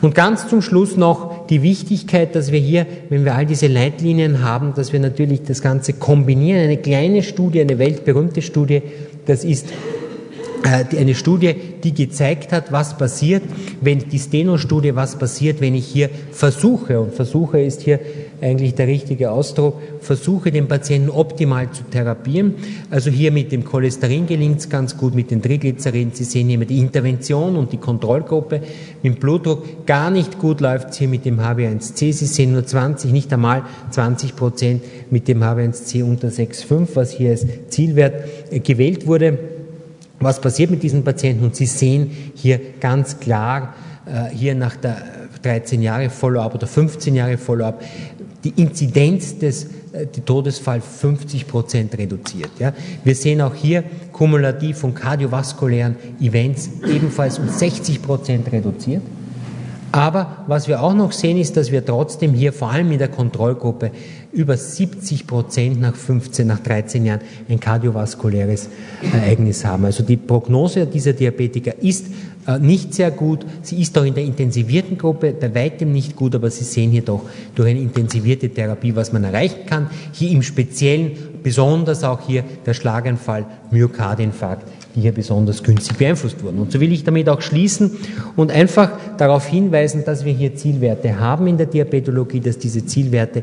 Und 0.00 0.14
ganz 0.14 0.48
zum 0.48 0.60
Schluss 0.60 0.96
noch 0.96 1.33
die 1.50 1.62
Wichtigkeit, 1.62 2.34
dass 2.34 2.52
wir 2.52 2.58
hier, 2.58 2.86
wenn 3.08 3.24
wir 3.24 3.34
all 3.34 3.46
diese 3.46 3.66
Leitlinien 3.66 4.42
haben, 4.42 4.74
dass 4.74 4.92
wir 4.92 5.00
natürlich 5.00 5.42
das 5.42 5.62
Ganze 5.62 5.92
kombinieren. 5.92 6.60
Eine 6.60 6.76
kleine 6.78 7.22
Studie, 7.22 7.60
eine 7.60 7.78
weltberühmte 7.78 8.42
Studie, 8.42 8.82
das 9.26 9.44
ist 9.44 9.68
äh, 10.64 10.96
eine 10.96 11.14
Studie, 11.14 11.54
die 11.82 11.92
gezeigt 11.92 12.52
hat, 12.52 12.72
was 12.72 12.96
passiert, 12.96 13.42
wenn 13.80 13.98
die 13.98 14.18
Steno-Studie, 14.18 14.94
was 14.94 15.18
passiert, 15.18 15.60
wenn 15.60 15.74
ich 15.74 15.86
hier 15.86 16.08
versuche, 16.32 17.00
und 17.00 17.14
versuche 17.14 17.60
ist 17.60 17.82
hier 17.82 18.00
eigentlich 18.44 18.74
der 18.74 18.86
richtige 18.86 19.30
Ausdruck, 19.30 19.80
versuche 20.00 20.52
den 20.52 20.68
Patienten 20.68 21.08
optimal 21.08 21.70
zu 21.70 21.82
therapieren. 21.84 22.54
Also 22.90 23.10
hier 23.10 23.32
mit 23.32 23.50
dem 23.52 23.64
Cholesterin 23.64 24.26
gelingt 24.26 24.60
es 24.60 24.68
ganz 24.68 24.96
gut, 24.96 25.14
mit 25.14 25.30
den 25.30 25.40
Triglyceriden. 25.40 26.12
Sie 26.12 26.24
sehen 26.24 26.48
hier 26.48 26.58
die 26.58 26.78
Intervention 26.78 27.56
und 27.56 27.72
die 27.72 27.78
Kontrollgruppe. 27.78 28.60
Mit 29.02 29.14
dem 29.14 29.18
Blutdruck 29.18 29.86
gar 29.86 30.10
nicht 30.10 30.38
gut 30.38 30.60
läuft 30.60 30.90
es 30.90 30.98
hier 30.98 31.08
mit 31.08 31.24
dem 31.24 31.40
HB1C. 31.40 32.12
Sie 32.12 32.26
sehen 32.26 32.52
nur 32.52 32.66
20, 32.66 33.12
nicht 33.12 33.32
einmal 33.32 33.62
20 33.90 34.36
Prozent 34.36 34.82
mit 35.10 35.26
dem 35.26 35.42
HB1C 35.42 36.04
unter 36.04 36.28
6,5, 36.28 36.88
was 36.94 37.12
hier 37.12 37.30
als 37.30 37.46
Zielwert 37.70 38.28
äh, 38.50 38.60
gewählt 38.60 39.06
wurde. 39.06 39.38
Was 40.20 40.40
passiert 40.40 40.70
mit 40.70 40.82
diesen 40.82 41.02
Patienten? 41.02 41.44
Und 41.44 41.56
Sie 41.56 41.66
sehen 41.66 42.10
hier 42.34 42.60
ganz 42.80 43.20
klar, 43.20 43.74
äh, 44.06 44.34
hier 44.34 44.54
nach 44.54 44.76
der 44.76 44.96
13 45.44 45.82
Jahre 45.82 46.10
Follow-up 46.10 46.54
oder 46.54 46.66
15 46.66 47.14
Jahre 47.14 47.36
Follow-up, 47.36 47.82
die 48.44 48.52
Inzidenz 48.56 49.38
des 49.38 49.66
äh, 49.92 50.06
Todesfall 50.24 50.80
50 50.80 51.48
Prozent 51.48 51.96
reduziert. 51.96 52.50
Ja. 52.58 52.72
Wir 53.02 53.14
sehen 53.14 53.40
auch 53.40 53.54
hier 53.54 53.84
kumulativ 54.12 54.78
von 54.78 54.94
kardiovaskulären 54.94 55.96
Events 56.20 56.70
ebenfalls 56.86 57.38
um 57.38 57.48
60 57.48 58.02
Prozent 58.02 58.52
reduziert. 58.52 59.02
Aber 59.94 60.38
was 60.48 60.66
wir 60.66 60.82
auch 60.82 60.92
noch 60.92 61.12
sehen, 61.12 61.38
ist, 61.38 61.56
dass 61.56 61.70
wir 61.70 61.86
trotzdem 61.86 62.34
hier 62.34 62.52
vor 62.52 62.72
allem 62.72 62.90
in 62.90 62.98
der 62.98 63.06
Kontrollgruppe 63.06 63.92
über 64.32 64.56
70 64.56 65.28
Prozent 65.28 65.80
nach 65.80 65.94
15, 65.94 66.48
nach 66.48 66.58
13 66.58 67.06
Jahren 67.06 67.20
ein 67.48 67.60
kardiovaskuläres 67.60 68.68
Ereignis 69.12 69.64
haben. 69.64 69.84
Also 69.84 70.02
die 70.02 70.16
Prognose 70.16 70.86
dieser 70.86 71.12
Diabetiker 71.12 71.80
ist 71.80 72.06
nicht 72.58 72.94
sehr 72.94 73.10
gut. 73.10 73.46
Sie 73.62 73.80
ist 73.80 73.96
auch 73.98 74.04
in 74.04 74.14
der 74.14 74.24
intensivierten 74.24 74.98
Gruppe 74.98 75.32
bei 75.32 75.54
weitem 75.54 75.92
nicht 75.92 76.16
gut, 76.16 76.34
aber 76.34 76.50
Sie 76.50 76.64
sehen 76.64 76.90
hier 76.90 77.02
doch 77.02 77.22
durch 77.54 77.70
eine 77.70 77.80
intensivierte 77.80 78.48
Therapie, 78.50 78.94
was 78.94 79.12
man 79.12 79.24
erreichen 79.24 79.66
kann. 79.66 79.88
Hier 80.12 80.30
im 80.30 80.42
Speziellen 80.42 81.12
besonders 81.42 82.04
auch 82.04 82.20
hier 82.26 82.44
der 82.66 82.74
Schlaganfall, 82.74 83.46
Myokardinfarkt 83.70 84.68
die 84.94 85.00
hier 85.00 85.12
besonders 85.12 85.62
günstig 85.62 85.96
beeinflusst 85.96 86.42
wurden. 86.42 86.60
Und 86.60 86.72
so 86.72 86.80
will 86.80 86.92
ich 86.92 87.04
damit 87.04 87.28
auch 87.28 87.40
schließen 87.40 87.90
und 88.36 88.50
einfach 88.52 88.92
darauf 89.18 89.46
hinweisen, 89.46 90.04
dass 90.04 90.24
wir 90.24 90.32
hier 90.32 90.54
Zielwerte 90.54 91.18
haben 91.18 91.46
in 91.46 91.56
der 91.56 91.66
Diabetologie, 91.66 92.40
dass 92.40 92.58
diese 92.58 92.86
Zielwerte 92.86 93.42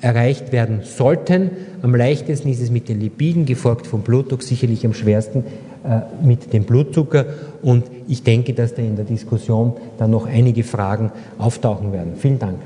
erreicht 0.00 0.50
werden 0.50 0.80
sollten. 0.82 1.50
Am 1.82 1.94
leichtesten 1.94 2.48
ist 2.48 2.60
es 2.60 2.70
mit 2.70 2.88
den 2.88 3.00
Lipiden, 3.00 3.46
gefolgt 3.46 3.86
vom 3.86 4.02
Blutdruck, 4.02 4.42
sicherlich 4.42 4.84
am 4.84 4.94
schwersten 4.94 5.40
äh, 5.40 5.44
äh, 5.84 6.24
mit 6.24 6.52
dem 6.52 6.62
Blutzucker. 6.62 7.24
Und 7.60 7.84
ich 8.06 8.22
denke, 8.22 8.54
dass 8.54 8.72
da 8.72 8.82
in 8.82 8.94
der 8.94 9.04
Diskussion 9.04 9.72
dann 9.98 10.12
noch 10.12 10.26
einige 10.26 10.62
Fragen 10.62 11.10
auftauchen 11.38 11.92
werden. 11.92 12.12
Vielen 12.16 12.38
Dank. 12.38 12.58